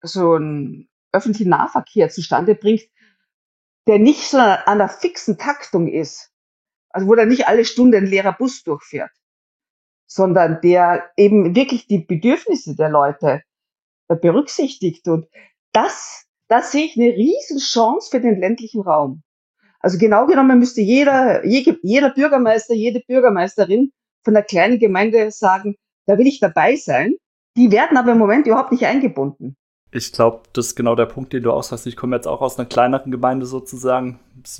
so 0.01 0.33
einen 0.33 0.89
öffentlichen 1.11 1.49
Nahverkehr 1.49 2.09
zustande 2.09 2.55
bringt, 2.55 2.83
der 3.87 3.99
nicht 3.99 4.29
so 4.29 4.37
an 4.37 4.59
einer 4.65 4.89
fixen 4.89 5.37
Taktung 5.37 5.87
ist, 5.87 6.31
also 6.89 7.07
wo 7.07 7.15
da 7.15 7.25
nicht 7.25 7.47
alle 7.47 7.65
Stunden 7.65 7.95
ein 7.95 8.05
leerer 8.05 8.33
Bus 8.33 8.63
durchfährt, 8.63 9.11
sondern 10.07 10.61
der 10.61 11.11
eben 11.17 11.55
wirklich 11.55 11.87
die 11.87 11.99
Bedürfnisse 11.99 12.75
der 12.75 12.89
Leute 12.89 13.43
äh, 14.07 14.15
berücksichtigt. 14.15 15.07
Und 15.07 15.27
das, 15.71 16.25
das 16.47 16.71
sehe 16.71 16.85
ich 16.85 16.95
eine 16.95 17.15
riesen 17.15 17.59
Chance 17.59 18.09
für 18.11 18.21
den 18.21 18.39
ländlichen 18.39 18.81
Raum. 18.81 19.23
Also 19.81 19.97
genau 19.97 20.27
genommen 20.27 20.59
müsste 20.59 20.81
jeder, 20.81 21.45
jeder 21.45 22.09
Bürgermeister, 22.09 22.73
jede 22.73 23.01
Bürgermeisterin 23.07 23.91
von 24.23 24.33
der 24.33 24.43
kleinen 24.43 24.79
Gemeinde 24.79 25.31
sagen, 25.31 25.75
da 26.05 26.17
will 26.17 26.27
ich 26.27 26.39
dabei 26.39 26.75
sein. 26.75 27.15
Die 27.57 27.71
werden 27.71 27.97
aber 27.97 28.11
im 28.11 28.17
Moment 28.17 28.47
überhaupt 28.47 28.71
nicht 28.71 28.85
eingebunden. 28.85 29.55
Ich 29.93 30.13
glaube, 30.13 30.43
das 30.53 30.67
ist 30.67 30.75
genau 30.75 30.95
der 30.95 31.05
Punkt, 31.05 31.33
den 31.33 31.43
du 31.43 31.51
aushast. 31.51 31.85
Ich 31.85 31.97
komme 31.97 32.15
jetzt 32.15 32.27
auch 32.27 32.41
aus 32.41 32.57
einer 32.57 32.67
kleineren 32.67 33.11
Gemeinde 33.11 33.45
sozusagen. 33.45 34.19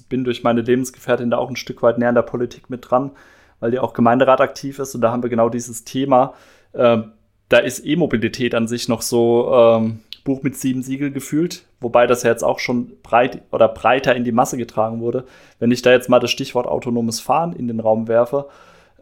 Bin 0.10 0.26
durch 0.26 0.44
meine 0.44 0.62
Lebensgefährtin 0.62 1.30
da 1.30 1.38
auch 1.38 1.50
ein 1.50 1.56
Stück 1.56 1.82
weit 1.84 1.98
näher 1.98 2.10
an 2.10 2.16
der 2.16 2.22
Politik 2.24 2.70
mit 2.70 2.90
dran, 2.90 3.12
weil 3.60 3.72
die 3.72 3.80
auch 3.80 3.94
Gemeinderat 3.94 4.42
aktiv 4.42 4.80
ist. 4.80 4.94
Und 4.94 5.02
da 5.02 5.12
haben 5.12 5.24
wir 5.24 5.30
genau 5.30 5.48
dieses 5.48 5.86
Thema. 5.86 6.34
Ähm, 6.74 7.14
da 7.48 7.60
ist 7.60 7.86
E-Mobilität 7.86 8.56
an 8.56 8.68
sich 8.68 8.90
noch 8.90 9.02
so 9.02 9.54
ähm, 9.54 10.00
Buch 10.24 10.44
mit 10.44 10.56
sieben 10.56 10.84
Siegel 10.84 11.12
gefühlt, 11.12 11.66
wobei 11.80 12.08
das 12.08 12.24
ja 12.24 12.32
jetzt 12.32 12.44
auch 12.44 12.60
schon 12.60 12.92
breit 13.04 13.42
oder 13.52 13.68
breiter 13.68 14.16
in 14.16 14.24
die 14.24 14.32
Masse 14.32 14.58
getragen 14.58 15.00
wurde. 15.00 15.26
Wenn 15.60 15.72
ich 15.72 15.82
da 15.82 15.92
jetzt 15.92 16.10
mal 16.10 16.20
das 16.20 16.32
Stichwort 16.32 16.68
autonomes 16.68 17.20
Fahren 17.20 17.54
in 17.54 17.68
den 17.68 17.80
Raum 17.80 18.08
werfe, 18.08 18.48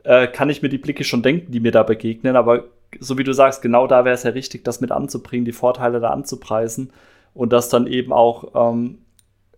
äh, 0.03 0.27
kann 0.27 0.49
ich 0.49 0.61
mir 0.61 0.69
die 0.69 0.77
Blicke 0.77 1.03
schon 1.03 1.21
denken, 1.21 1.51
die 1.51 1.59
mir 1.59 1.71
da 1.71 1.83
begegnen. 1.83 2.35
Aber 2.35 2.65
so 2.99 3.17
wie 3.17 3.23
du 3.23 3.33
sagst, 3.33 3.61
genau 3.61 3.87
da 3.87 4.05
wäre 4.05 4.15
es 4.15 4.23
ja 4.23 4.31
richtig, 4.31 4.63
das 4.63 4.81
mit 4.81 4.91
anzubringen, 4.91 5.45
die 5.45 5.51
Vorteile 5.51 5.99
da 5.99 6.09
anzupreisen 6.09 6.91
und 7.33 7.53
das 7.53 7.69
dann 7.69 7.87
eben 7.87 8.11
auch 8.11 8.71
ähm, 8.71 8.99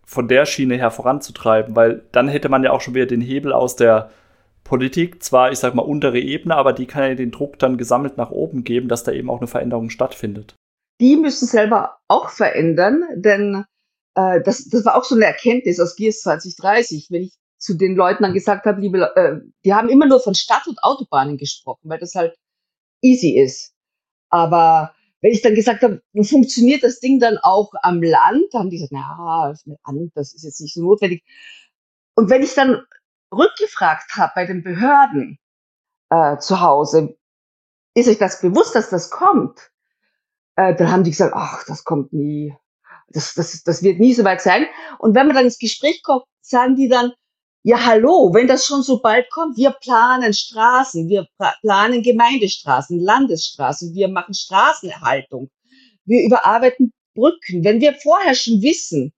von 0.06 0.28
der 0.28 0.46
Schiene 0.46 0.76
her 0.76 0.92
voranzutreiben, 0.92 1.76
weil 1.76 2.04
dann 2.12 2.28
hätte 2.28 2.50
man 2.50 2.64
ja 2.64 2.72
auch 2.72 2.82
schon 2.82 2.96
wieder 2.96 3.06
den 3.06 3.22
Hebel 3.22 3.54
aus 3.54 3.76
der 3.76 4.10
Politik, 4.64 5.24
zwar, 5.24 5.52
ich 5.52 5.60
sag 5.60 5.74
mal, 5.74 5.82
untere 5.82 6.20
Ebene, 6.20 6.56
aber 6.56 6.74
die 6.74 6.86
kann 6.86 7.04
ja 7.04 7.16
den 7.16 7.32
Druck 7.32 7.60
dann 7.60 7.78
gesammelt 7.78 8.18
nach 8.18 8.32
oben 8.32 8.64
geben, 8.64 8.88
dass 8.88 9.04
da 9.04 9.12
eben 9.12 9.30
auch 9.30 9.40
eine 9.40 9.48
Veränderung 9.48 9.90
stattfindet. 9.90 10.56
Die 11.02 11.18
müssen 11.18 11.48
selber 11.48 11.98
auch 12.08 12.30
verändern, 12.30 13.04
denn 13.16 13.66
äh, 14.16 14.42
das, 14.44 14.70
das 14.70 14.86
war 14.86 14.96
auch 14.96 15.04
so 15.04 15.16
eine 15.16 15.26
Erkenntnis 15.26 15.80
aus 15.80 15.96
GS 15.96 16.22
2030, 16.22 17.08
wenn 17.10 17.24
ich 17.24 17.34
zu 17.58 17.74
den 17.76 17.96
Leuten 17.96 18.24
dann 18.24 18.34
gesagt 18.34 18.66
habe, 18.66 18.80
liebe, 18.80 19.16
äh, 19.16 19.40
die 19.66 19.74
haben 19.74 19.90
immer 19.90 20.06
nur 20.06 20.20
von 20.20 20.36
Stadt- 20.36 20.68
und 20.68 20.82
Autobahnen 20.84 21.38
gesprochen, 21.38 21.90
weil 21.90 22.00
das 22.00 22.14
halt 22.14 22.38
easy 23.02 23.40
ist. 23.40 23.74
Aber 24.30 24.94
wenn 25.22 25.32
ich 25.32 25.42
dann 25.42 25.56
gesagt 25.56 25.82
habe, 25.82 26.02
funktioniert 26.24 26.84
das 26.84 27.00
Ding 27.00 27.20
dann 27.20 27.40
auch 27.40 27.72
am 27.82 28.02
Land, 28.02 28.46
dann 28.52 28.62
haben 28.62 28.70
die 28.70 28.78
gesagt, 28.78 28.94
na, 28.94 29.54
das 30.16 30.34
ist 30.34 30.44
jetzt 30.44 30.62
nicht 30.62 30.74
so 30.74 30.82
notwendig. 30.82 31.24
Und 32.16 32.30
wenn 32.30 32.44
ich 32.44 32.54
dann 32.54 32.84
rückgefragt 33.34 34.16
habe 34.16 34.32
bei 34.36 34.46
den 34.46 34.64
Behörden 34.64 35.40
äh, 36.10 36.38
zu 36.38 36.62
Hause, 36.62 37.18
ist 37.96 38.08
euch 38.08 38.20
das 38.20 38.42
bewusst, 38.42 38.76
dass 38.76 38.90
das 38.90 39.10
kommt? 39.10 39.71
Äh, 40.56 40.76
dann 40.76 40.92
haben 40.92 41.04
die 41.04 41.12
gesagt, 41.12 41.34
ach, 41.36 41.64
das 41.66 41.84
kommt 41.84 42.14
nie. 42.14 42.56
Das, 43.10 43.34
das, 43.34 43.64
das 43.64 43.84
wird 43.84 44.00
nie 44.00 44.14
so 44.14 44.24
weit 44.24 44.42
sein. 44.42 44.66
Und 45.00 45.16
wenn 45.16 45.28
man 45.28 45.36
dann 45.36 45.46
ins 45.46 45.60
Gespräch 45.60 46.02
kommt, 46.04 46.24
sagen 46.42 46.76
die 46.76 46.88
dann, 46.88 47.12
ja, 47.64 47.86
hallo, 47.86 48.34
wenn 48.34 48.48
das 48.48 48.66
schon 48.66 48.82
so 48.82 49.02
bald 49.02 49.30
kommt, 49.30 49.56
wir 49.56 49.72
planen 49.72 50.34
Straßen, 50.34 51.08
wir 51.10 51.28
planen 51.62 52.02
Gemeindestraßen, 52.02 53.00
Landesstraßen, 53.00 53.94
wir 53.94 54.08
machen 54.08 54.34
Straßenerhaltung, 54.34 55.50
wir 56.06 56.24
überarbeiten 56.24 56.92
Brücken. 57.14 57.64
Wenn 57.64 57.80
wir 57.80 57.94
vorher 57.94 58.34
schon 58.34 58.62
wissen, 58.62 59.14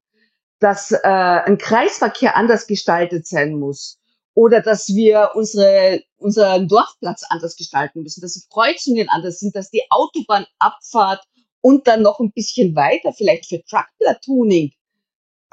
dass 0.60 0.92
äh, 0.92 0.98
ein 1.02 1.56
Kreisverkehr 1.56 2.36
anders 2.36 2.66
gestaltet 2.66 3.26
sein 3.26 3.58
muss 3.58 3.98
oder 4.34 4.60
dass 4.60 4.88
wir 4.88 5.30
unsere, 5.34 6.02
unseren 6.18 6.68
Dorfplatz 6.68 7.24
anders 7.28 7.56
gestalten 7.56 8.02
müssen, 8.02 8.20
dass 8.20 8.34
die 8.34 8.48
Kreuzungen 8.52 9.08
anders 9.08 9.38
sind, 9.38 9.54
dass 9.54 9.70
die 9.70 9.82
Autobahnabfahrt 9.90 11.24
und 11.60 11.86
dann 11.86 12.02
noch 12.02 12.20
ein 12.20 12.32
bisschen 12.32 12.74
weiter 12.74 13.12
vielleicht 13.12 13.46
für 13.46 13.62
Truckplatooning 13.64 14.72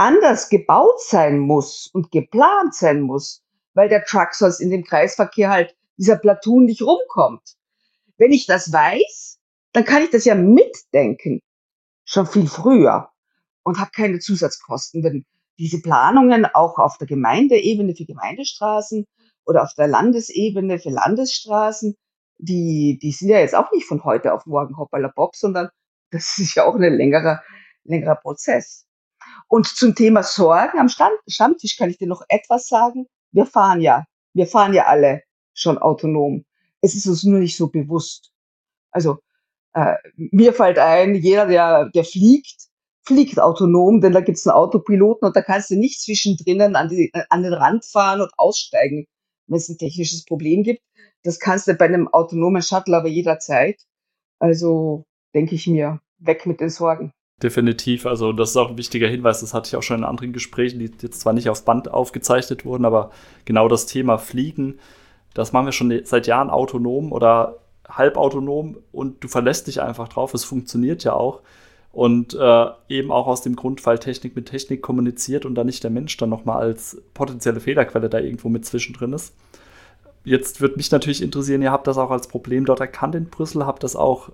anders 0.01 0.49
gebaut 0.49 0.99
sein 0.99 1.37
muss 1.37 1.87
und 1.93 2.11
geplant 2.11 2.73
sein 2.73 3.01
muss, 3.01 3.43
weil 3.75 3.87
der 3.87 4.03
Truck 4.03 4.33
sonst 4.33 4.59
in 4.59 4.71
dem 4.71 4.83
Kreisverkehr 4.83 5.51
halt 5.51 5.75
dieser 5.97 6.17
Platoon 6.17 6.65
nicht 6.65 6.81
rumkommt. 6.81 7.55
Wenn 8.17 8.31
ich 8.31 8.47
das 8.47 8.73
weiß, 8.73 9.37
dann 9.73 9.85
kann 9.85 10.03
ich 10.03 10.09
das 10.09 10.25
ja 10.25 10.33
mitdenken, 10.33 11.41
schon 12.03 12.25
viel 12.25 12.47
früher 12.47 13.09
und 13.61 13.79
habe 13.79 13.91
keine 13.91 14.17
Zusatzkosten. 14.17 15.03
Wenn 15.03 15.23
diese 15.61 15.79
Planungen 15.79 16.45
auch 16.45 16.79
auf 16.79 16.97
der 16.97 17.05
Gemeindeebene 17.05 17.95
für 17.95 18.05
Gemeindestraßen 18.05 19.05
oder 19.45 19.61
auf 19.61 19.75
der 19.75 19.87
Landesebene 19.87 20.79
für 20.79 20.89
Landesstraßen, 20.89 21.95
die, 22.39 22.97
die 22.99 23.11
sind 23.11 23.29
ja 23.29 23.39
jetzt 23.39 23.53
auch 23.53 23.71
nicht 23.71 23.85
von 23.85 24.03
heute 24.03 24.33
auf 24.33 24.47
morgen 24.47 24.75
hoppala 24.75 25.11
Bob, 25.15 25.35
sondern 25.35 25.69
das 26.09 26.37
ist 26.39 26.55
ja 26.55 26.65
auch 26.65 26.75
ein 26.75 26.81
längerer, 26.81 27.43
längerer 27.83 28.15
Prozess. 28.15 28.87
Und 29.47 29.67
zum 29.67 29.93
Thema 29.93 30.23
Sorgen 30.23 30.79
am 30.79 30.89
Stand, 30.89 31.13
Stammtisch 31.27 31.77
kann 31.77 31.91
ich 31.91 31.99
dir 31.99 32.07
noch 32.07 32.23
etwas 32.27 32.67
sagen. 32.67 33.05
Wir 33.31 33.45
fahren 33.45 33.81
ja, 33.81 34.05
wir 34.33 34.47
fahren 34.47 34.73
ja 34.73 34.87
alle 34.87 35.21
schon 35.53 35.77
autonom. 35.77 36.43
Es 36.81 36.95
ist 36.95 37.05
uns 37.05 37.23
nur 37.23 37.37
nicht 37.37 37.55
so 37.55 37.67
bewusst. 37.67 38.31
Also 38.89 39.19
äh, 39.73 39.93
mir 40.15 40.53
fällt 40.53 40.79
ein, 40.79 41.13
jeder, 41.13 41.45
der, 41.45 41.89
der 41.89 42.03
fliegt, 42.03 42.70
fliegt 43.03 43.39
autonom, 43.39 44.01
denn 44.01 44.13
da 44.13 44.21
gibt's 44.21 44.47
einen 44.47 44.55
Autopiloten 44.55 45.27
und 45.27 45.35
da 45.35 45.41
kannst 45.41 45.71
du 45.71 45.75
nicht 45.75 46.01
zwischendrin 46.01 46.61
an, 46.75 46.89
die, 46.89 47.11
an 47.29 47.43
den 47.43 47.53
Rand 47.53 47.85
fahren 47.85 48.21
und 48.21 48.31
aussteigen, 48.37 49.05
wenn 49.47 49.57
es 49.57 49.69
ein 49.69 49.77
technisches 49.77 50.25
Problem 50.25 50.63
gibt. 50.63 50.81
Das 51.23 51.39
kannst 51.39 51.67
du 51.67 51.73
bei 51.73 51.85
einem 51.85 52.07
autonomen 52.07 52.61
Shuttle 52.61 52.97
aber 52.97 53.07
jederzeit. 53.07 53.81
Also 54.39 55.05
denke 55.33 55.55
ich 55.55 55.67
mir, 55.67 55.99
weg 56.19 56.45
mit 56.45 56.59
den 56.59 56.69
Sorgen. 56.69 57.11
Definitiv, 57.41 58.05
also 58.05 58.33
das 58.33 58.51
ist 58.51 58.57
auch 58.57 58.69
ein 58.69 58.77
wichtiger 58.77 59.07
Hinweis, 59.07 59.39
das 59.41 59.53
hatte 59.53 59.67
ich 59.67 59.75
auch 59.75 59.81
schon 59.81 59.99
in 59.99 60.03
anderen 60.03 60.31
Gesprächen, 60.31 60.77
die 60.77 60.91
jetzt 61.01 61.21
zwar 61.21 61.33
nicht 61.33 61.49
auf 61.49 61.65
Band 61.65 61.91
aufgezeichnet 61.91 62.65
wurden, 62.65 62.85
aber 62.85 63.09
genau 63.45 63.67
das 63.67 63.87
Thema 63.87 64.19
Fliegen, 64.19 64.79
das 65.33 65.51
machen 65.51 65.65
wir 65.65 65.71
schon 65.71 66.01
seit 66.03 66.27
Jahren 66.27 66.51
autonom 66.51 67.11
oder 67.11 67.57
halbautonom 67.89 68.77
und 68.91 69.23
du 69.23 69.27
verlässt 69.27 69.65
dich 69.65 69.81
einfach 69.81 70.07
drauf, 70.07 70.35
es 70.35 70.43
funktioniert 70.43 71.03
ja 71.03 71.13
auch 71.13 71.41
und 71.91 72.33
äh, 72.33 72.65
eben 72.87 73.11
auch 73.11 73.27
aus 73.27 73.41
dem 73.41 73.55
Grund, 73.55 73.85
weil 73.85 73.99
Technik 73.99 74.35
mit 74.35 74.47
Technik 74.47 74.81
kommuniziert 74.81 75.45
und 75.45 75.55
da 75.55 75.63
nicht 75.63 75.83
der 75.83 75.91
Mensch 75.91 76.15
dann 76.17 76.29
nochmal 76.29 76.61
als 76.61 77.01
potenzielle 77.13 77.59
Fehlerquelle 77.59 78.09
da 78.09 78.19
irgendwo 78.19 78.49
mit 78.49 78.65
zwischendrin 78.65 79.13
ist. 79.13 79.35
Jetzt 80.23 80.61
würde 80.61 80.75
mich 80.75 80.91
natürlich 80.91 81.21
interessieren, 81.21 81.61
ihr 81.61 81.71
habt 81.71 81.87
das 81.87 81.97
auch 81.97 82.11
als 82.11 82.27
Problem 82.27 82.65
dort 82.65 82.79
erkannt 82.79 83.15
in 83.15 83.29
Brüssel, 83.29 83.65
habt 83.65 83.83
das 83.83 83.95
auch 83.95 84.29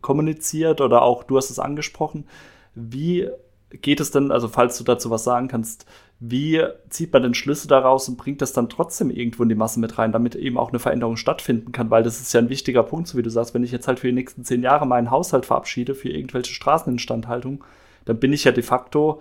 kommuniziert 0.00 0.80
oder 0.80 1.02
auch 1.02 1.24
du 1.24 1.36
hast 1.36 1.50
es 1.50 1.58
angesprochen. 1.58 2.26
Wie 2.74 3.28
geht 3.70 4.00
es 4.00 4.10
denn, 4.10 4.30
also 4.30 4.48
falls 4.48 4.78
du 4.78 4.84
dazu 4.84 5.10
was 5.10 5.24
sagen 5.24 5.48
kannst, 5.48 5.86
wie 6.24 6.64
zieht 6.88 7.12
man 7.12 7.24
denn 7.24 7.34
Schlüsse 7.34 7.66
daraus 7.66 8.08
und 8.08 8.16
bringt 8.16 8.42
das 8.42 8.52
dann 8.52 8.68
trotzdem 8.68 9.10
irgendwo 9.10 9.42
in 9.42 9.48
die 9.48 9.56
Masse 9.56 9.80
mit 9.80 9.98
rein, 9.98 10.12
damit 10.12 10.36
eben 10.36 10.56
auch 10.56 10.68
eine 10.68 10.78
Veränderung 10.78 11.16
stattfinden 11.16 11.72
kann? 11.72 11.90
Weil 11.90 12.04
das 12.04 12.20
ist 12.20 12.32
ja 12.32 12.38
ein 12.38 12.48
wichtiger 12.48 12.84
Punkt, 12.84 13.08
so 13.08 13.18
wie 13.18 13.24
du 13.24 13.30
sagst, 13.30 13.54
wenn 13.54 13.64
ich 13.64 13.72
jetzt 13.72 13.88
halt 13.88 13.98
für 13.98 14.06
die 14.06 14.12
nächsten 14.12 14.44
zehn 14.44 14.62
Jahre 14.62 14.86
meinen 14.86 15.10
Haushalt 15.10 15.46
verabschiede 15.46 15.96
für 15.96 16.10
irgendwelche 16.10 16.54
Straßeninstandhaltung, 16.54 17.64
dann 18.04 18.20
bin 18.20 18.32
ich 18.32 18.44
ja 18.44 18.52
de 18.52 18.62
facto 18.62 19.20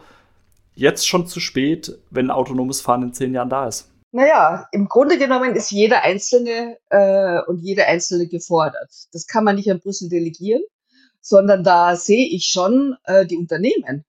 jetzt 0.76 1.08
schon 1.08 1.26
zu 1.26 1.40
spät, 1.40 1.98
wenn 2.12 2.30
autonomes 2.30 2.82
Fahren 2.82 3.02
in 3.02 3.14
zehn 3.14 3.34
Jahren 3.34 3.50
da 3.50 3.68
ist. 3.68 3.90
Naja, 4.12 4.68
im 4.72 4.88
Grunde 4.88 5.18
genommen 5.18 5.56
ist 5.56 5.72
jeder 5.72 6.04
Einzelne 6.04 6.78
äh, 6.90 7.42
und 7.48 7.64
jede 7.64 7.88
Einzelne 7.88 8.28
gefordert. 8.28 8.92
Das 9.12 9.26
kann 9.26 9.44
man 9.44 9.56
nicht 9.56 9.72
an 9.72 9.80
Brüssel 9.80 10.08
delegieren, 10.08 10.62
sondern 11.20 11.64
da 11.64 11.96
sehe 11.96 12.28
ich 12.28 12.46
schon 12.46 12.96
äh, 13.06 13.26
die 13.26 13.38
Unternehmen 13.38 14.06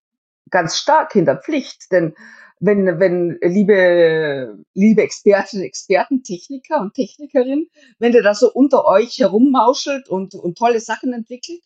ganz 0.51 0.77
stark 0.77 1.15
hinter 1.15 1.37
Pflicht. 1.37 1.91
Denn 1.91 2.15
wenn, 2.62 3.00
wenn 3.00 3.38
liebe, 3.42 4.57
liebe 4.75 5.02
Experten, 5.02 5.62
Experten, 5.62 6.23
Techniker 6.23 6.81
und 6.81 6.95
Technikerinnen, 6.95 7.69
wenn 7.99 8.12
ihr 8.12 8.23
da 8.23 8.35
so 8.35 8.52
unter 8.52 8.87
euch 8.87 9.19
herummauschelt 9.19 10.09
und, 10.09 10.35
und 10.37 10.57
tolle 10.57 10.78
Sachen 10.78 11.12
entwickelt, 11.12 11.61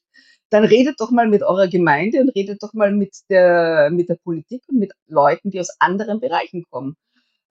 dann 0.49 0.65
redet 0.65 0.99
doch 0.99 1.11
mal 1.11 1.29
mit 1.29 1.43
eurer 1.43 1.69
Gemeinde 1.69 2.21
und 2.21 2.31
redet 2.31 2.63
doch 2.63 2.73
mal 2.73 2.93
mit 2.93 3.15
der, 3.29 3.91
mit 3.93 4.09
der 4.09 4.15
Politik 4.15 4.63
und 4.69 4.79
mit 4.79 4.93
Leuten, 5.07 5.51
die 5.51 5.61
aus 5.61 5.69
anderen 5.81 6.19
Bereichen 6.19 6.65
kommen. 6.71 6.97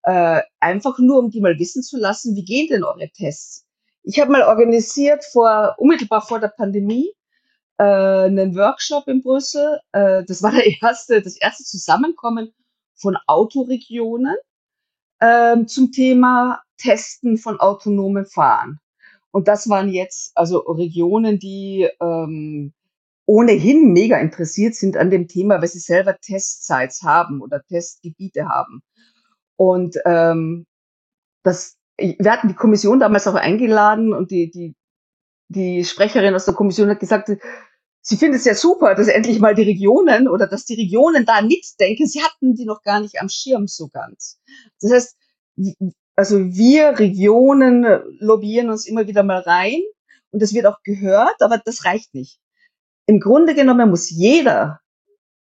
Äh, 0.01 0.41
einfach 0.59 0.97
nur, 0.97 1.19
um 1.19 1.29
die 1.29 1.41
mal 1.41 1.59
wissen 1.59 1.83
zu 1.83 1.97
lassen, 1.99 2.35
wie 2.35 2.45
gehen 2.45 2.67
denn 2.69 2.83
eure 2.83 3.09
Tests? 3.09 3.67
Ich 4.01 4.19
habe 4.19 4.31
mal 4.31 4.43
organisiert 4.43 5.23
vor, 5.23 5.75
unmittelbar 5.77 6.23
vor 6.23 6.39
der 6.39 6.47
Pandemie, 6.47 7.11
äh, 7.77 7.83
einen 7.83 8.55
Workshop 8.55 9.07
in 9.07 9.21
Brüssel. 9.21 9.79
Äh, 9.91 10.23
das 10.25 10.41
war 10.41 10.51
der 10.51 10.65
erste, 10.81 11.21
das 11.21 11.37
erste 11.37 11.63
Zusammenkommen 11.63 12.51
von 12.95 13.17
Autoregionen 13.27 14.35
ähm, 15.21 15.67
zum 15.67 15.91
Thema 15.91 16.61
Testen 16.77 17.37
von 17.37 17.59
autonomem 17.59 18.25
Fahren. 18.25 18.79
Und 19.31 19.47
das 19.47 19.67
waren 19.69 19.89
jetzt 19.89 20.31
also 20.35 20.59
Regionen, 20.59 21.39
die 21.39 21.89
ähm, 22.01 22.73
ohnehin 23.25 23.91
mega 23.91 24.17
interessiert 24.17 24.75
sind 24.75 24.97
an 24.97 25.09
dem 25.09 25.27
Thema, 25.27 25.61
weil 25.61 25.67
sie 25.67 25.79
selber 25.79 26.17
Testsites 26.17 27.01
haben 27.01 27.41
oder 27.41 27.61
Testgebiete 27.63 28.47
haben. 28.47 28.81
Und 29.57 29.97
ähm, 30.05 30.65
das, 31.43 31.77
wir 31.97 32.31
hatten 32.31 32.49
die 32.49 32.55
Kommission 32.55 32.99
damals 32.99 33.27
auch 33.27 33.35
eingeladen 33.35 34.13
und 34.13 34.31
die, 34.31 34.49
die, 34.51 34.75
die 35.47 35.83
Sprecherin 35.85 36.35
aus 36.35 36.45
der 36.45 36.53
Kommission 36.53 36.89
hat 36.89 36.99
gesagt, 36.99 37.29
sie 38.05 38.17
findet 38.17 38.39
es 38.39 38.45
ja 38.45 38.53
super, 38.53 38.93
dass 38.93 39.07
endlich 39.07 39.39
mal 39.39 39.55
die 39.55 39.63
Regionen 39.63 40.27
oder 40.27 40.47
dass 40.47 40.65
die 40.65 40.75
Regionen 40.75 41.25
da 41.25 41.41
mitdenken. 41.41 42.07
Sie 42.07 42.21
hatten 42.21 42.53
die 42.53 42.65
noch 42.65 42.83
gar 42.83 42.99
nicht 42.99 43.19
am 43.19 43.29
Schirm 43.29 43.67
so 43.67 43.89
ganz. 43.89 44.39
Das 44.79 44.91
heißt, 44.91 45.17
also 46.15 46.37
wir 46.37 46.99
Regionen 46.99 47.83
lobbyieren 48.19 48.69
uns 48.69 48.87
immer 48.87 49.07
wieder 49.07 49.23
mal 49.23 49.39
rein 49.39 49.81
und 50.31 50.41
das 50.41 50.53
wird 50.53 50.67
auch 50.67 50.83
gehört, 50.83 51.41
aber 51.41 51.57
das 51.57 51.85
reicht 51.85 52.13
nicht. 52.13 52.39
im 53.07 53.19
Grunde 53.19 53.55
genommen 53.55 53.89
muss 53.89 54.09
jeder 54.09 54.81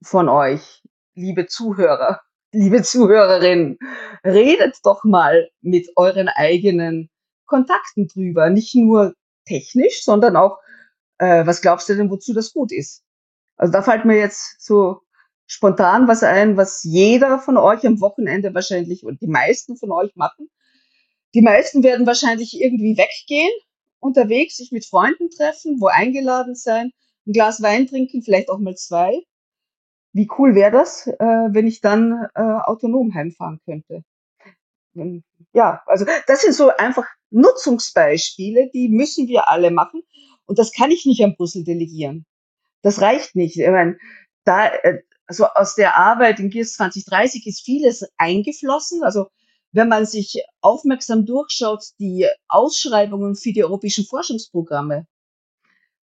von 0.04 0.28
euch, 0.28 0.84
liebe 1.16 1.48
Zuhörer, 1.48 2.22
liebe 2.52 2.84
Zuhörerinnen, 2.84 3.78
redet 4.26 4.80
doch 4.84 5.06
mal 5.06 5.50
mit 5.62 5.88
euren 5.96 6.28
eigenen 6.28 7.10
Kontakten 7.46 8.08
drüber. 8.08 8.50
Nicht 8.50 8.76
nur 8.76 9.14
technisch, 9.46 10.04
sondern 10.04 10.36
auch, 10.36 10.60
äh, 11.20 11.46
was 11.46 11.62
glaubst 11.62 11.88
du 11.90 11.96
denn, 11.96 12.10
wozu 12.10 12.34
das 12.34 12.54
gut 12.54 12.72
ist? 12.72 13.04
Also 13.58 13.72
da 13.72 13.82
fällt 13.82 14.06
mir 14.06 14.18
jetzt 14.18 14.56
so 14.60 15.02
spontan 15.46 16.08
was 16.08 16.24
ein, 16.24 16.58
was 16.58 16.84
jeder 16.84 17.40
von 17.40 17.58
euch 17.58 17.86
am 17.86 18.00
Wochenende 18.02 18.54
wahrscheinlich 18.54 19.04
und 19.04 19.22
die 19.22 19.28
meisten 19.28 19.78
von 19.78 19.92
euch 19.92 20.16
machen. 20.16 20.50
Die 21.34 21.42
meisten 21.42 21.84
werden 21.84 22.08
wahrscheinlich 22.08 22.60
irgendwie 22.60 22.98
weggehen, 22.98 23.52
unterwegs, 24.00 24.58
sich 24.58 24.72
mit 24.72 24.86
Freunden 24.86 25.30
treffen, 25.30 25.80
wo 25.80 25.88
eingeladen 25.88 26.56
sein, 26.56 26.92
ein 27.28 27.34
Glas 27.34 27.62
Wein 27.62 27.88
trinken, 27.88 28.24
vielleicht 28.24 28.50
auch 28.50 28.60
mal 28.60 28.76
zwei. 28.76 29.20
Wie 30.14 30.28
cool 30.38 30.56
wäre 30.56 30.72
das, 30.72 31.06
äh, 31.06 31.16
wenn 31.20 31.68
ich 31.68 31.82
dann 31.82 32.28
äh, 32.34 32.42
autonom 32.42 33.14
heimfahren 33.14 33.60
könnte? 33.66 34.04
Ja, 35.54 35.84
also 35.86 36.06
das 36.28 36.42
sind 36.42 36.54
so 36.54 36.70
einfach 36.76 37.06
Nutzungsbeispiele, 37.30 38.70
die 38.74 38.90
müssen 38.90 39.28
wir 39.28 39.48
alle 39.50 39.72
machen. 39.72 40.02
Und 40.50 40.58
das 40.58 40.74
kann 40.74 40.90
ich 40.90 41.06
nicht 41.06 41.24
an 41.24 41.36
Brüssel 41.36 41.64
delegieren. 41.64 42.26
Das 42.82 43.02
reicht 43.02 43.36
nicht. 43.36 43.58
Ich 43.60 43.70
meine, 43.70 44.00
da, 44.46 44.72
also 45.28 45.46
aus 45.46 45.76
der 45.76 45.96
Arbeit 45.96 46.40
in 46.40 46.50
GIS 46.50 46.74
2030 46.74 47.46
ist 47.46 47.62
vieles 47.62 48.04
eingeflossen. 48.18 49.04
Also 49.04 49.28
wenn 49.74 49.90
man 49.90 50.08
sich 50.08 50.44
aufmerksam 50.62 51.28
durchschaut, 51.28 51.84
die 52.00 52.28
Ausschreibungen 52.48 53.36
für 53.36 53.54
die 53.54 53.64
europäischen 53.64 54.06
Forschungsprogramme, 54.06 55.06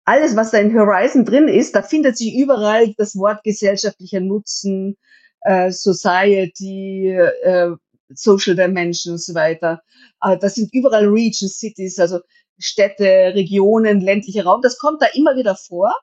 alles, 0.04 0.36
was 0.36 0.50
da 0.50 0.58
in 0.58 0.74
Horizon 0.74 1.26
drin 1.26 1.48
ist, 1.48 1.76
da 1.76 1.84
findet 1.84 2.18
sich 2.18 2.36
überall 2.36 2.92
das 2.98 3.16
Wort 3.16 3.44
gesellschaftlicher 3.44 4.20
Nutzen, 4.20 4.98
äh, 5.42 5.70
Society, 5.70 7.10
äh, 7.12 7.76
Social 8.10 8.56
Dimension 8.56 9.14
und 9.14 9.22
so 9.22 9.34
weiter. 9.34 9.82
Äh, 10.22 10.38
das 10.38 10.54
sind 10.56 10.74
überall 10.74 11.08
Region 11.08 11.50
Cities, 11.50 12.00
also 12.00 12.20
Städte, 12.58 13.34
Regionen, 13.36 14.02
ländlicher 14.02 14.44
Raum. 14.46 14.62
Das 14.62 14.78
kommt 14.78 15.02
da 15.02 15.08
immer 15.14 15.36
wieder 15.36 15.56
vor. 15.56 15.94